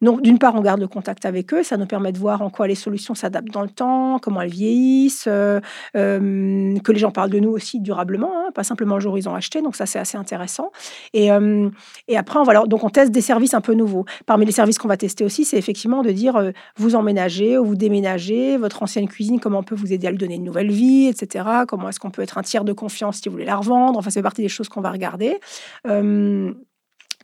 Donc, 0.00 0.20
d'une 0.22 0.38
part, 0.38 0.54
on 0.56 0.60
garde 0.60 0.80
le 0.80 0.88
contact 1.02 1.24
avec 1.24 1.52
eux. 1.52 1.62
Ça 1.64 1.76
nous 1.76 1.86
permet 1.86 2.12
de 2.12 2.18
voir 2.18 2.42
en 2.42 2.50
quoi 2.50 2.68
les 2.68 2.76
solutions 2.76 3.14
s'adaptent 3.14 3.50
dans 3.52 3.62
le 3.62 3.68
temps, 3.68 4.20
comment 4.20 4.40
elles 4.40 4.50
vieillissent, 4.50 5.24
euh, 5.26 5.58
euh, 5.96 6.78
que 6.78 6.92
les 6.92 6.98
gens 7.00 7.10
parlent 7.10 7.30
de 7.30 7.40
nous 7.40 7.50
aussi 7.50 7.80
durablement, 7.80 8.30
hein, 8.36 8.50
pas 8.54 8.62
simplement 8.62 8.94
le 8.94 9.00
jour 9.00 9.14
où 9.14 9.16
ils 9.16 9.28
ont 9.28 9.34
acheté. 9.34 9.62
Donc, 9.62 9.74
ça, 9.74 9.84
c'est 9.86 9.98
assez 9.98 10.16
intéressant. 10.16 10.70
Et, 11.12 11.32
euh, 11.32 11.68
et 12.06 12.16
après, 12.16 12.38
on 12.38 12.44
va 12.44 12.52
leur- 12.52 12.68
donc 12.68 12.84
on 12.84 12.90
teste 12.90 13.10
des 13.10 13.20
services 13.20 13.54
un 13.54 13.60
peu 13.60 13.74
nouveaux. 13.74 14.04
Parmi 14.26 14.46
les 14.46 14.52
services 14.52 14.78
qu'on 14.78 14.88
va 14.88 14.96
tester 14.96 15.24
aussi, 15.24 15.44
c'est 15.44 15.58
effectivement 15.58 16.02
de 16.02 16.12
dire 16.12 16.52
vous 16.76 16.94
emménagez 16.94 17.58
ou 17.58 17.64
vous 17.64 17.76
déménagez, 17.76 18.56
votre 18.56 18.82
ancienne 18.82 19.08
cuisine, 19.08 19.40
comment 19.40 19.58
on 19.58 19.64
peut 19.64 19.74
vous 19.74 19.92
aider 19.92 20.06
à 20.06 20.10
lui 20.10 20.18
donner 20.18 20.36
une 20.36 20.44
nouvelle 20.44 20.70
vie, 20.70 21.08
etc. 21.08 21.44
Comment 21.66 21.88
est-ce 21.88 21.98
qu'on 21.98 22.10
peut 22.10 22.22
être 22.22 22.38
un 22.38 22.42
tiers 22.42 22.64
de 22.64 22.72
confiance 22.72 23.16
si 23.20 23.28
vous 23.28 23.32
voulez 23.32 23.44
la 23.44 23.56
revendre. 23.56 23.98
Enfin, 23.98 24.10
fait 24.10 24.22
partie 24.22 24.42
des 24.42 24.48
choses 24.48 24.68
qu'on 24.68 24.80
va 24.82 24.92
regarder. 24.92 25.40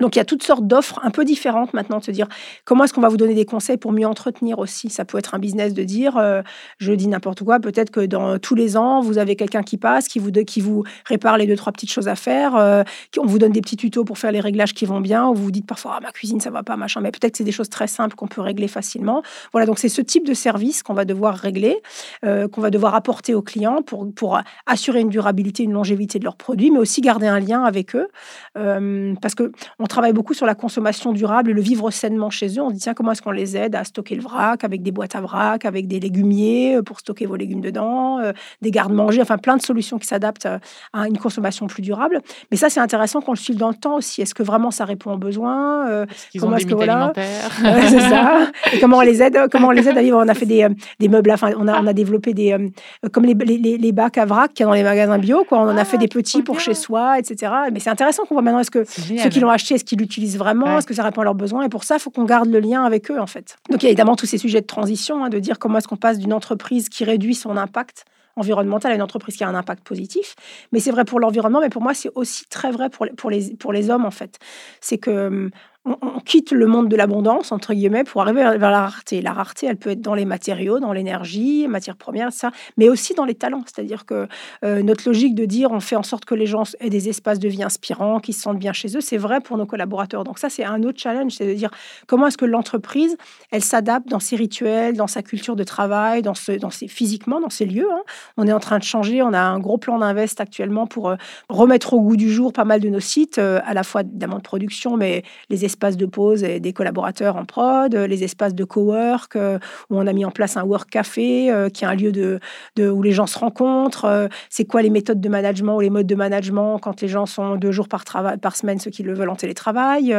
Donc 0.01 0.17
il 0.17 0.19
y 0.19 0.23
a 0.23 0.25
toutes 0.25 0.43
sortes 0.43 0.67
d'offres 0.67 1.01
un 1.03 1.11
peu 1.11 1.25
différentes 1.25 1.75
maintenant 1.75 1.99
de 1.99 2.05
se 2.05 2.11
dire 2.11 2.27
comment 2.65 2.85
est-ce 2.85 2.93
qu'on 2.93 3.01
va 3.01 3.09
vous 3.09 3.17
donner 3.17 3.35
des 3.35 3.45
conseils 3.45 3.77
pour 3.77 3.93
mieux 3.93 4.07
entretenir 4.07 4.59
aussi? 4.59 4.91
Ça 4.91 5.05
peut 5.05 5.19
être 5.19 5.35
un 5.35 5.39
business 5.39 5.75
de 5.75 5.83
dire, 5.83 6.17
euh, 6.17 6.43
je 6.79 6.93
dis 6.93 7.09
n'importe 7.09 7.43
quoi, 7.43 7.61
peut-être 7.61 7.91
que 7.91 8.07
dans 8.07 8.39
tous 8.39 8.55
les 8.55 8.77
ans, 8.77 9.01
vous 9.01 9.19
avez 9.19 9.37
quelqu'un 9.37 9.63
qui 9.63 9.77
passe, 9.77 10.09
qui 10.09 10.19
vous, 10.19 10.31
qui 10.31 10.61
vous 10.61 10.85
répare 11.05 11.39
les 11.39 11.47
deux, 11.47 11.57
trois 11.57 11.73
petites 11.73 11.91
choses 11.91 12.09
à 12.09 12.15
faire, 12.15 12.57
euh, 12.57 12.83
on 13.19 13.27
vous 13.27 13.39
donne 13.39 13.53
des 13.53 13.61
petits 13.61 13.77
tutos 13.77 14.05
pour 14.05 14.19
faire 14.19 14.33
les 14.33 14.41
réglages 14.41 14.75
qui 14.75 14.87
vont 14.87 15.01
bien, 15.01 15.29
ou 15.29 15.35
vous 15.35 15.45
vous 15.45 15.51
dites 15.51 15.67
parfois, 15.67 15.95
ah, 15.97 16.01
ma 16.01 16.13
cuisine, 16.13 16.41
ça 16.41 16.51
va 16.51 16.63
pas, 16.63 16.77
machin, 16.77 17.01
mais 17.01 17.11
peut-être 17.11 17.33
que 17.33 17.39
c'est 17.39 17.45
des 17.45 17.53
choses 17.53 17.69
très 17.69 17.87
simples 17.87 18.15
qu'on 18.15 18.29
peut 18.29 18.41
régler 18.41 18.69
facilement. 18.69 19.23
Voilà, 19.53 19.67
donc 19.67 19.79
c'est 19.79 19.89
ce 19.89 20.03
type 20.03 20.27
de 20.27 20.35
service 20.35 20.83
qu'on 20.83 20.95
va 20.95 21.05
devoir 21.05 21.35
régler, 21.35 21.83
euh, 22.25 22.49
qu'on 22.49 22.61
va 22.61 22.71
devoir 22.71 22.95
apporter 22.95 23.35
aux 23.35 23.43
clients 23.43 23.83
pour, 23.83 24.13
pour 24.15 24.41
assurer 24.67 25.01
une 25.01 25.09
durabilité, 25.09 25.63
une 25.63 25.73
longévité 25.73 26.19
de 26.19 26.25
leurs 26.25 26.37
produits, 26.37 26.71
mais 26.71 26.79
aussi 26.79 27.01
garder 27.01 27.27
un 27.27 27.41
lien 27.41 27.65
avec 27.65 27.97
eux. 27.97 28.09
Euh, 28.57 29.15
parce 29.21 29.35
que 29.35 29.53
on 29.79 29.87
travaille 29.89 30.13
beaucoup 30.13 30.35
sur 30.35 30.47
la 30.47 30.55
consommation 30.55 31.13
durable 31.13 31.51
et 31.51 31.55
le 31.55 31.61
vivre 31.61 31.91
sainement 31.91 32.31
chez 32.31 32.49
eux. 32.59 32.63
On 32.63 32.71
dit 32.71 32.79
tiens 32.79 32.95
comment 32.95 33.13
est-ce 33.13 33.23
qu'on 33.23 33.31
les 33.33 33.57
aide 33.57 33.75
à 33.75 33.85
stocker 33.85 34.15
le 34.15 34.23
vrac 34.23 34.63
avec 34.65 34.83
des 34.83 34.93
boîtes 34.93 35.17
à 35.17 35.21
vrac, 35.21 35.65
avec 35.65 35.89
des 35.89 35.99
légumiers 36.01 36.77
euh, 36.77 36.83
pour 36.83 37.01
stocker 37.01 37.27
vos 37.27 37.37
légumes 37.37 37.61
dedans, 37.61 38.19
euh, 38.21 38.33
des 38.63 38.71
garde-manger, 38.71 39.21
enfin 39.23 39.39
plein 39.39 39.57
de 39.57 39.63
solutions 39.63 39.99
qui 39.99 40.07
s'adaptent 40.07 40.47
euh, 40.47 40.59
à 40.93 41.09
une 41.09 41.19
consommation 41.19 41.67
plus 41.67 41.83
durable. 41.83 42.21
Mais 42.51 42.57
ça 42.57 42.69
c'est 42.71 42.81
intéressant 42.81 43.21
qu'on 43.21 43.33
le 43.33 43.37
suive 43.39 43.57
dans 43.57 43.69
le 43.71 43.75
temps 43.75 43.97
aussi. 43.97 44.23
Est-ce 44.23 44.35
que 44.35 44.43
vraiment 44.43 44.71
ça 44.71 44.85
répond 44.85 45.13
aux 45.13 45.19
besoins 45.19 45.89
Euh, 45.89 46.07
Comment 46.39 46.57
est-ce 46.57 46.67
que, 46.67 46.75
voilà, 46.75 47.13
Ouais, 47.17 47.89
c'est 47.89 48.01
ça. 48.01 48.47
Et 48.73 48.79
comment 48.81 48.99
on 48.99 49.03
les 49.03 49.23
aide, 49.23 49.39
comment 49.51 49.69
on 49.69 49.73
les 49.73 49.89
aide 49.89 49.97
à 49.99 50.03
vivre? 50.03 50.19
On 50.23 50.29
a 50.29 50.35
fait 50.35 50.47
des, 50.47 50.63
euh, 50.65 50.69
des 51.01 51.09
meubles, 51.09 51.31
enfin, 51.33 51.51
on 51.59 51.67
a, 51.67 51.81
on 51.81 51.87
a 51.87 51.93
développé 51.93 52.35
des, 52.35 52.53
euh, 52.53 52.69
comme 53.13 53.25
les, 53.25 53.35
les, 53.35 53.57
les- 53.59 53.79
les 53.79 53.93
bacs 53.93 54.19
à 54.19 54.25
vrac 54.27 54.53
qu'il 54.53 54.65
y 54.65 54.67
a 54.67 54.67
dans 54.67 54.75
les 54.75 54.83
magasins 54.83 55.19
bio, 55.19 55.45
quoi. 55.49 55.59
On 55.59 55.63
en 55.71 55.77
a 55.77 55.81
Ah, 55.81 55.85
fait 55.85 55.99
des 55.99 56.09
petits 56.09 56.43
pour 56.43 56.57
bien. 56.57 56.65
chez 56.65 56.75
soi, 56.75 57.19
etc. 57.19 57.53
Mais 57.73 57.81
c'est 57.81 57.91
intéressant 57.91 58.25
qu'on 58.25 58.35
voit 58.35 58.43
maintenant, 58.43 58.61
est-ce 58.61 58.71
que 58.71 58.85
ceux 58.85 59.29
qui 59.29 59.41
l'ont 59.41 59.49
acheté, 59.51 59.78
est-ce 59.79 59.85
qu'ils 59.85 59.99
l'utilisent 59.99 60.37
vraiment? 60.37 60.67
Ouais. 60.67 60.79
Est-ce 60.79 60.87
que 60.87 60.95
ça 60.95 61.05
répond 61.05 61.21
à 61.21 61.25
leurs 61.25 61.35
besoins? 61.35 61.63
Et 61.63 61.69
pour 61.69 61.85
ça, 61.85 61.97
il 61.97 62.01
faut 62.01 62.11
qu'on 62.11 62.25
garde 62.25 62.49
le 62.49 62.61
lien 62.61 62.85
avec 62.85 63.11
eux, 63.11 63.21
en 63.21 63.27
fait. 63.27 63.57
Donc, 63.71 63.83
il 63.83 63.87
y 63.87 63.89
a 63.89 63.91
évidemment 63.91 64.17
tous 64.17 64.27
ces 64.27 64.39
sujets 64.39 64.61
de 64.61 64.67
transition, 64.67 65.25
hein, 65.25 65.29
de 65.29 65.39
dire 65.39 65.59
comment 65.59 65.79
est-ce 65.79 65.89
qu'on 65.89 65.97
passe 65.97 66.19
d'une 66.19 66.33
entreprise 66.33 66.89
qui 66.89 67.05
réduit 67.05 67.35
son 67.35 67.57
impact 67.57 68.05
environnemental 68.37 68.93
à 68.93 68.95
une 68.95 69.03
entreprise 69.03 69.37
qui 69.37 69.45
a 69.45 69.49
un 69.49 69.55
impact 69.55 69.85
positif. 69.85 70.35
Mais 70.73 70.81
c'est 70.81 70.91
vrai 70.91 71.05
pour 71.05 71.21
l'environnement, 71.21 71.61
mais 71.61 71.71
pour 71.71 71.83
moi, 71.83 71.95
c'est 71.95 72.11
aussi 72.15 72.45
très 72.49 72.71
vrai 72.71 72.89
pour 72.89 73.05
les, 73.05 73.13
pour 73.13 73.31
les, 73.31 73.57
pour 73.57 73.73
les 73.73 73.91
hommes, 73.91 74.05
en 74.05 74.11
fait. 74.11 74.39
C'est 74.81 74.99
que 74.99 75.27
hum, 75.27 75.51
on, 75.85 76.21
quitte 76.25 76.53
le 76.53 76.67
monde 76.67 76.89
de 76.89 76.97
l'abondance, 76.97 77.53
entre 77.53 77.73
guillemets, 77.73 78.05
pour 78.05 78.21
arriver 78.21 78.43
vers 78.43 78.59
vers 78.59 78.71
la 78.71 78.83
rareté. 78.83 79.23
La 79.23 79.33
rareté, 79.33 79.67
elle 79.67 79.79
peut 79.79 79.91
être 79.91 80.03
dans 80.03 80.15
les 80.15 80.27
matériaux, 80.27 80.79
dans 80.79 80.93
l'énergie, 80.93 81.67
matières 81.69 81.97
premières, 81.97 82.33
ça, 82.33 82.51
mais 82.77 82.89
aussi 82.91 83.15
dans 83.15 83.25
les 83.25 83.35
talents. 83.35 83.63
C'est-à-dire 83.65 84.05
que 84.05 84.29
euh, 84.65 84.83
notre 84.83 85.09
logique 85.09 85.35
de 85.35 85.47
dire 85.47 85.71
on 85.73 85.81
fait 85.81 85.97
en 85.97 86.03
sorte 86.03 86.27
que 86.27 86.35
les 86.35 86.47
gens 86.47 86.65
aient 86.81 86.91
des 86.91 87.09
espaces 87.09 87.39
de 87.39 87.49
vie 87.49 87.63
inspirants, 87.63 88.21
qu'ils 88.21 88.35
se 88.35 88.43
sentent 88.43 88.59
bien 88.59 88.75
chez 88.75 88.97
eux, 88.97 89.01
c'est 89.01 89.17
vrai 89.17 89.41
pour 89.41 89.57
nos 89.57 89.65
collaborateurs. 89.65 90.25
Donc 90.25 90.39
ça, 90.39 90.51
c'est 90.51 90.65
un 90.65 90.83
autre 90.83 90.99
challenge, 90.99 91.33
c'est 91.33 91.47
de 91.47 91.55
dire 91.55 91.71
comment 92.07 92.27
est-ce 92.27 92.37
que 92.37 92.45
l'entreprise, 92.45 93.17
elle 93.51 93.65
s'adapte 93.65 94.09
dans 94.09 94.21
ses 94.21 94.37
rituels, 94.37 94.97
dans 94.97 95.07
sa 95.07 95.23
culture 95.23 95.57
de 95.57 95.65
travail, 95.65 96.21
dans, 96.21 96.35
ce, 96.35 96.53
dans 96.53 96.71
ses, 96.71 96.89
physiquement, 96.89 97.41
dans 97.41 97.51
ses 97.51 97.65
lieux. 97.65 97.91
hein. 97.91 98.03
On 98.37 98.47
est 98.47 98.53
en 98.53 98.61
train 98.61 98.79
de 98.79 98.85
changer, 98.85 99.23
on 99.23 99.33
a 99.33 99.41
un 99.41 99.59
gros 99.61 99.79
plan 99.79 99.99
d'invest 99.99 100.41
actuellement 100.41 100.87
pour 100.87 101.09
euh, 101.09 101.17
remettre 101.49 101.95
au 101.95 102.01
goût 102.01 102.17
du 102.17 102.31
jour 102.31 102.53
pas 102.53 102.65
mal 102.65 102.81
de 102.81 102.89
nos 102.89 103.01
sites, 103.01 103.39
euh, 103.39 103.61
à 103.65 103.73
la 103.73 103.83
fois 103.83 104.03
évidemment 104.03 104.37
de 104.37 104.43
production, 104.43 104.97
mais 104.97 105.23
les 105.49 105.65
espaces 105.69 105.99
de 105.99 106.07
pause 106.07 106.45
et 106.45 106.61
des 106.61 106.73
collaborateurs 106.73 107.37
en 107.37 107.45
prod, 107.45 107.95
euh, 107.95 108.07
les 108.07 108.25
espaces 108.25 108.55
de 108.55 108.65
cowork, 108.65 109.37
euh, 109.37 109.59
où 109.91 109.99
on 109.99 110.07
a 110.07 110.13
mis 110.15 110.25
en 110.25 110.31
place 110.31 110.57
un 110.57 110.65
work 110.65 110.89
café, 110.89 111.51
euh, 111.51 111.69
qui 111.69 111.85
est 111.85 111.87
un 111.87 111.95
lieu 111.95 112.11
de, 112.11 112.41
où 112.81 113.03
les 113.03 113.13
gens 113.13 113.27
se 113.27 113.39
rencontrent. 113.39 114.29
c'est 114.49 114.65
quoi 114.65 114.81
les 114.83 114.91
méthodes 114.91 115.21
de 115.21 115.29
management 115.29 115.77
ou 115.77 115.81
les 115.81 115.91
modes 115.91 116.07
de 116.07 116.15
management 116.15 116.79
quand 116.79 117.01
les 117.03 117.09
gens 117.09 117.27
sont 117.27 117.57
deux 117.57 117.73
jours 117.73 117.89
par, 117.89 118.05
par 118.41 118.57
semaine, 118.57 118.79
ceux 118.79 118.91
qui 118.91 119.03
le 119.03 119.13
veulent 119.15 119.29
en 119.29 119.37
télétravail, 119.37 120.15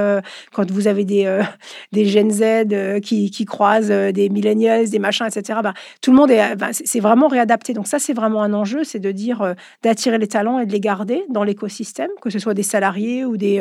quand 0.53 0.69
vous 0.69 0.87
avez 0.87 1.05
des, 1.05 1.25
des 1.91 2.05
Gen 2.05 2.29
Z 2.29 3.01
qui, 3.01 3.31
qui 3.31 3.45
croisent 3.45 3.89
des 4.19 4.29
millennials, 4.29 4.89
des 4.89 4.99
machins, 4.99 5.25
etc. 5.25 5.59
Bah, 5.63 5.73
tout 6.01 6.11
le 6.11 6.17
monde 6.17 6.31
est, 6.31 6.55
bah, 6.55 6.69
vraiment 6.99 7.27
réadapté. 7.27 7.73
Donc 7.73 7.87
ça, 7.87 7.97
c'est 7.97 8.13
vraiment 8.13 8.43
un 8.43 8.53
enjeu, 8.53 8.83
c'est 8.83 8.99
de 8.99 9.11
dire 9.11 9.55
d'attirer 9.83 10.17
les 10.17 10.27
talents 10.27 10.59
et 10.59 10.65
de 10.65 10.71
les 10.71 10.79
garder 10.79 11.23
dans 11.29 11.43
l'écosystème, 11.43 12.11
que 12.21 12.29
ce 12.29 12.39
soit 12.39 12.53
des 12.53 12.63
salariés 12.63 13.25
ou 13.25 13.37
des, 13.37 13.57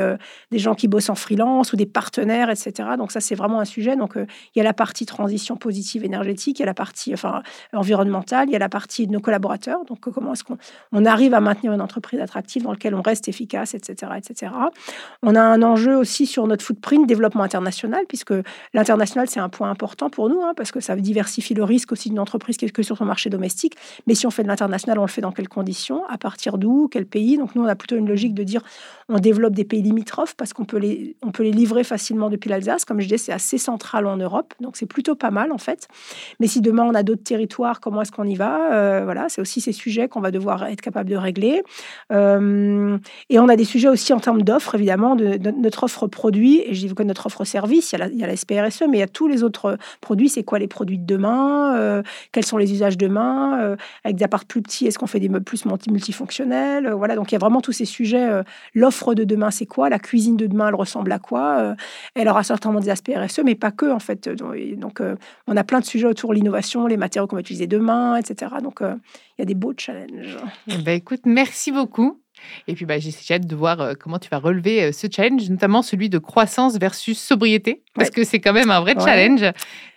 des 0.51 0.59
gens 0.59 0.75
qui 0.75 0.89
bossent 0.89 1.11
en 1.11 1.15
freelance 1.15 1.73
ou 1.73 1.77
des 1.79 1.87
partenaires, 1.87 2.51
etc. 2.51 2.91
Donc 2.99 3.13
ça, 3.13 3.21
c'est 3.21 3.35
vraiment 3.35 3.61
un 3.61 3.65
sujet. 3.65 3.97
Donc 3.97 4.17
euh, 4.17 4.27
il 4.55 4.59
y 4.59 4.61
a 4.61 4.65
la 4.65 4.75
partie 4.75 5.07
transition 5.07 5.57
positive 5.57 6.05
énergétique, 6.05 6.59
il 6.59 6.63
y 6.63 6.65
a 6.65 6.67
la 6.67 6.75
partie 6.75 7.15
enfin, 7.15 7.43
environnementale, 7.73 8.49
il 8.49 8.53
y 8.53 8.57
a 8.57 8.59
la 8.59 8.69
partie 8.69 9.07
de 9.07 9.13
nos 9.13 9.21
collaborateurs. 9.21 9.85
Donc 9.87 10.07
euh, 10.07 10.11
comment 10.11 10.35
est-ce 10.35 10.45
qu'on 10.45 10.59
on 10.93 11.07
arrive 11.07 11.33
à 11.33 11.41
maintenir 11.41 11.73
une 11.73 11.81
entreprise 11.81 12.21
attractive 12.21 12.65
dans 12.65 12.73
laquelle 12.73 12.95
on 12.95 13.03
reste 13.03 13.29
efficace, 13.29 13.75
etc., 13.75 14.13
etc. 14.19 14.53
On 15.23 15.35
a 15.35 15.41
un 15.41 15.63
enjeu 15.63 15.97
aussi 15.97 16.27
sur 16.27 16.47
notre 16.47 16.65
footprint 16.65 17.07
développement 17.07 17.45
international, 17.45 18.05
puisque 18.09 18.35
l'international, 18.75 19.29
c'est 19.29 19.41
un 19.41 19.49
point 19.49 19.71
important 19.71 20.11
pour 20.11 20.29
nous, 20.29 20.43
hein, 20.43 20.53
parce 20.57 20.73
que 20.73 20.81
ça 20.81 20.97
diversifie 20.97 21.55
le 21.55 21.65
risque 21.65 21.93
aussi 21.93 22.11
d'une 22.11 22.19
entreprise 22.19 22.57
qui 22.57 22.65
est 22.65 22.71
que 22.71 22.83
sur 22.83 22.97
son 22.97 23.05
marché 23.05 23.31
domestique. 23.31 23.77
Mais 24.07 24.15
si 24.15 24.27
on 24.27 24.31
fait 24.31 24.43
de 24.43 24.49
l'international, 24.49 24.99
on 24.99 25.03
le 25.03 25.09
fait 25.09 25.21
dans 25.21 25.33
quelles 25.33 25.49
conditions 25.49 26.05
À 26.09 26.19
partir 26.19 26.59
d'où 26.59 26.89
Quel 26.91 27.07
pays? 27.07 27.39
Donc 27.39 27.55
nous, 27.55 27.63
on 27.63 27.67
a 27.67 27.77
plutôt 27.77 27.97
une 27.97 28.09
logique 28.09 28.35
de 28.35 28.43
dire 28.43 28.63
on 29.09 29.19
développe 29.19 29.55
des 29.55 29.65
pays 29.65 29.83
limitrophes 29.83 30.35
parce 30.35 30.53
qu'on 30.53 30.65
peut 30.65 30.77
les, 30.77 31.17
on 31.23 31.31
peut 31.31 31.43
les 31.43 31.53
livrer 31.53 31.68
facilement 31.85 32.31
depuis 32.31 32.51
l'Alsace. 32.51 32.85
Comme 32.85 33.01
je 33.01 33.07
disais, 33.07 33.19
c'est 33.19 33.33
assez 33.33 33.59
central 33.59 34.07
en 34.07 34.17
Europe, 34.17 34.55
donc 34.61 34.77
c'est 34.77 34.87
plutôt 34.87 35.15
pas 35.15 35.31
mal 35.31 35.53
en 35.53 35.59
fait. 35.59 35.89
Mais 36.41 36.47
si 36.47 36.61
demain 36.61 36.85
on 36.85 36.95
a 36.95 37.03
d'autres 37.03 37.23
territoires, 37.23 37.81
comment 37.81 38.03
est-ce 38.03 38.13
qu'on 38.13 38.25
y 38.25 38.35
va? 38.35 38.73
Euh, 38.73 39.03
Voilà, 39.05 39.29
c'est 39.29 39.41
aussi 39.41 39.61
ces 39.61 39.73
sujets 39.73 40.09
qu'on 40.09 40.21
va 40.21 40.31
devoir 40.31 40.65
être 40.67 40.81
capable 40.81 41.11
de 41.11 41.17
régler. 41.17 41.63
Euh, 42.13 42.99
et 43.29 43.39
on 43.39 43.49
a 43.49 43.57
des 43.57 43.65
sujets 43.65 43.89
aussi 43.89 44.13
en 44.13 44.21
termes 44.21 44.43
d'offres, 44.43 44.75
évidemment, 44.75 45.17
de, 45.17 45.39
notre 45.51 45.85
offre 45.85 46.07
produit. 46.07 46.63
Et 46.67 46.75
je 46.75 46.87
dis 46.87 46.95
que 46.95 47.03
notre 47.03 47.27
offre 47.27 47.45
service, 47.45 47.93
il 47.93 47.99
y, 47.99 48.03
a 48.03 48.09
la, 48.09 48.27
la 48.27 48.37
SPRSE, 48.37 48.83
mais 48.89 48.99
il 48.99 49.01
y 49.01 49.03
a 49.03 49.09
tous 49.09 49.29
les 49.29 49.43
autres 49.43 49.79
produits. 50.01 50.29
C'est 50.29 50.45
quoi 50.45 50.59
les 50.59 50.69
produits 50.69 50.99
de 50.99 51.07
demain? 51.07 51.77
Euh, 51.77 52.03
Quels 52.33 52.45
sont 52.45 52.57
les 52.57 52.73
usages 52.73 52.97
demain? 52.97 53.77
Avec 54.05 54.17
des 54.17 54.25
apparts 54.25 54.45
plus 54.45 54.63
petits, 54.63 54.87
est-ce 54.87 54.99
qu'on 54.99 55.07
fait 55.07 55.21
des 55.21 55.29
meubles 55.29 55.45
plus 55.45 55.65
multi- 55.67 55.91
multifonctionnels? 55.91 56.91
Voilà, 56.93 57.15
donc 57.17 57.31
il 57.31 57.35
y 57.35 57.37
a 57.37 57.39
vraiment 57.39 57.61
tous 57.61 57.73
ces 57.73 57.85
sujets. 57.85 58.43
L'offre 58.75 59.15
de 59.15 59.25
demain, 59.25 59.51
c'est 59.51 59.67
quoi? 59.67 59.89
La 59.89 59.99
cuisine 59.99 60.37
de 60.37 60.47
demain, 60.47 60.69
elle 60.69 60.75
ressemble 60.75 61.13
à 61.13 61.19
quoi? 61.19 61.58
Euh, 61.59 61.75
Elle 62.15 62.29
aura 62.29 62.43
certainement 62.43 62.81
des 62.81 62.89
aspects 62.91 63.11
RSE, 63.15 63.41
mais 63.45 63.55
pas 63.55 63.71
que, 63.71 63.91
en 63.91 63.99
fait. 63.99 64.29
Donc, 64.29 65.01
euh, 65.01 65.17
on 65.47 65.57
a 65.57 65.65
plein 65.65 65.81
de 65.81 65.85
sujets 65.85 66.07
autour 66.07 66.31
de 66.31 66.37
l'innovation, 66.37 66.87
les 66.87 66.97
matériaux 66.97 67.27
qu'on 67.27 67.37
va 67.37 67.41
utiliser 67.41 67.67
demain, 67.67 68.17
etc. 68.17 68.53
Donc, 68.63 68.81
euh, 68.83 68.95
il 69.37 69.41
y 69.41 69.43
a 69.43 69.45
des 69.45 69.55
beaux 69.55 69.75
challenges. 69.77 70.37
Eh 70.69 70.79
ben, 70.79 70.93
écoute, 70.97 71.21
merci 71.27 71.73
beaucoup. 71.73 72.21
Et 72.69 72.75
puis, 72.75 72.87
bah, 72.87 72.99
j'ai 72.99 73.11
hâte 73.35 73.47
de 73.47 73.57
voir 73.57 73.95
comment 73.99 74.19
tu 74.19 74.29
vas 74.29 74.39
relever 74.39 74.93
ce 74.93 75.07
challenge, 75.11 75.49
notamment 75.51 75.83
celui 75.83 76.09
de 76.09 76.19
croissance 76.19 76.79
versus 76.79 77.19
sobriété, 77.19 77.83
parce 77.95 78.09
Ouais. 78.09 78.15
que 78.15 78.25
c'est 78.25 78.39
quand 78.41 78.53
même 78.53 78.71
un 78.71 78.81
vrai 78.81 78.95
Ouais. 78.97 79.05
challenge. 79.05 79.43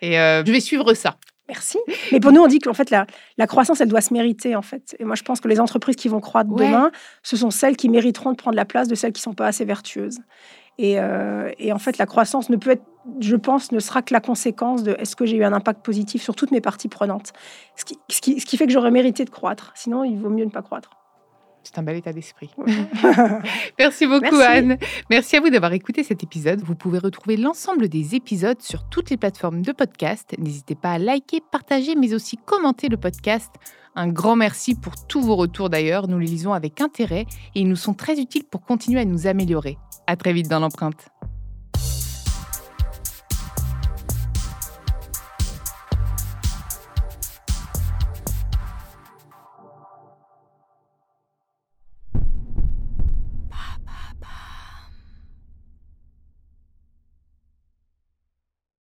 Et 0.02 0.20
euh, 0.20 0.44
je 0.44 0.52
vais 0.52 0.60
suivre 0.60 0.94
ça. 0.96 1.18
Merci. 1.48 1.78
Mais 2.14 2.20
pour 2.22 2.32
nous, 2.32 2.42
on 2.42 2.48
dit 2.48 2.60
qu'en 2.60 2.74
fait, 2.74 2.90
la, 2.92 3.06
la 3.38 3.46
croissance, 3.46 3.82
elle 3.82 3.90
doit 3.90 4.00
se 4.02 4.14
mériter, 4.14 4.56
en 4.56 4.62
fait. 4.62 4.96
Et 5.00 5.04
moi, 5.04 5.16
je 5.16 5.24
pense 5.24 5.42
que 5.42 5.50
les 5.50 5.60
entreprises 5.60 5.98
qui 5.98 6.08
vont 6.08 6.22
croître 6.22 6.50
Ouais. 6.50 6.66
demain, 6.66 6.92
ce 7.24 7.36
sont 7.36 7.52
celles 7.52 7.76
qui 7.76 7.90
mériteront 7.90 8.32
de 8.32 8.38
prendre 8.38 8.56
la 8.56 8.64
place 8.66 8.88
de 8.88 8.96
celles 8.96 9.12
qui 9.12 9.20
ne 9.20 9.24
sont 9.24 9.34
pas 9.34 9.48
assez 9.48 9.66
vertueuses. 9.66 10.20
Et, 10.82 11.00
euh, 11.00 11.52
et 11.60 11.72
en 11.72 11.78
fait, 11.78 12.00
la 12.00 12.08
croissance 12.08 12.50
ne 12.50 12.56
peut 12.56 12.72
être, 12.72 12.84
je 13.20 13.36
pense, 13.36 13.72
ne 13.72 13.80
sera 13.80 14.02
que 14.02 14.16
la 14.16 14.20
conséquence 14.20 14.82
de 14.82 14.96
est-ce 14.98 15.16
que 15.16 15.28
j'ai 15.28 15.38
eu 15.38 15.44
un 15.44 15.54
impact 15.54 15.86
positif 15.86 16.24
sur 16.24 16.36
toutes 16.36 16.50
mes 16.50 16.60
parties 16.60 16.88
prenantes. 16.88 17.34
Ce 17.76 17.86
qui, 17.86 18.00
ce 18.10 18.20
qui, 18.20 18.40
ce 18.40 18.48
qui 18.48 18.58
fait 18.58 18.66
que 18.66 18.74
j'aurais 18.74 18.90
mérité 18.90 19.24
de 19.24 19.30
croître. 19.30 19.72
Sinon, 19.76 20.04
il 20.04 20.18
vaut 20.18 20.32
mieux 20.32 20.44
ne 20.44 20.50
pas 20.50 20.64
croître. 20.64 20.90
C'est 21.62 21.78
un 21.78 21.84
bel 21.84 21.98
état 21.98 22.14
d'esprit. 22.14 22.50
Merci 23.80 24.08
beaucoup, 24.08 24.36
Merci. 24.36 24.42
Anne. 24.42 24.78
Merci 25.12 25.36
à 25.36 25.42
vous 25.42 25.52
d'avoir 25.52 25.74
écouté 25.74 26.04
cet 26.04 26.24
épisode. 26.24 26.64
Vous 26.64 26.74
pouvez 26.74 26.98
retrouver 26.98 27.38
l'ensemble 27.38 27.88
des 27.88 28.16
épisodes 28.16 28.60
sur 28.60 28.90
toutes 28.90 29.12
les 29.12 29.18
plateformes 29.18 29.62
de 29.62 29.72
podcast. 29.72 30.34
N'hésitez 30.40 30.74
pas 30.74 30.94
à 30.94 30.98
liker, 30.98 31.44
partager, 31.52 31.94
mais 31.94 32.16
aussi 32.16 32.38
commenter 32.38 32.90
le 32.90 32.98
podcast. 32.98 33.52
Un 33.94 34.08
grand 34.08 34.36
merci 34.36 34.74
pour 34.74 34.94
tous 35.06 35.22
vos 35.22 35.36
retours 35.36 35.70
d'ailleurs. 35.70 36.08
Nous 36.08 36.18
les 36.18 36.26
lisons 36.26 36.54
avec 36.54 36.82
intérêt 36.82 37.28
et 37.54 37.62
ils 37.62 37.68
nous 37.68 37.76
sont 37.76 37.94
très 37.94 38.20
utiles 38.20 38.46
pour 38.50 38.62
continuer 38.62 39.02
à 39.02 39.06
nous 39.06 39.28
améliorer. 39.28 39.78
À 40.12 40.18
très 40.18 40.34
vite 40.34 40.50
dans 40.50 40.60
l'empreinte. 40.60 41.08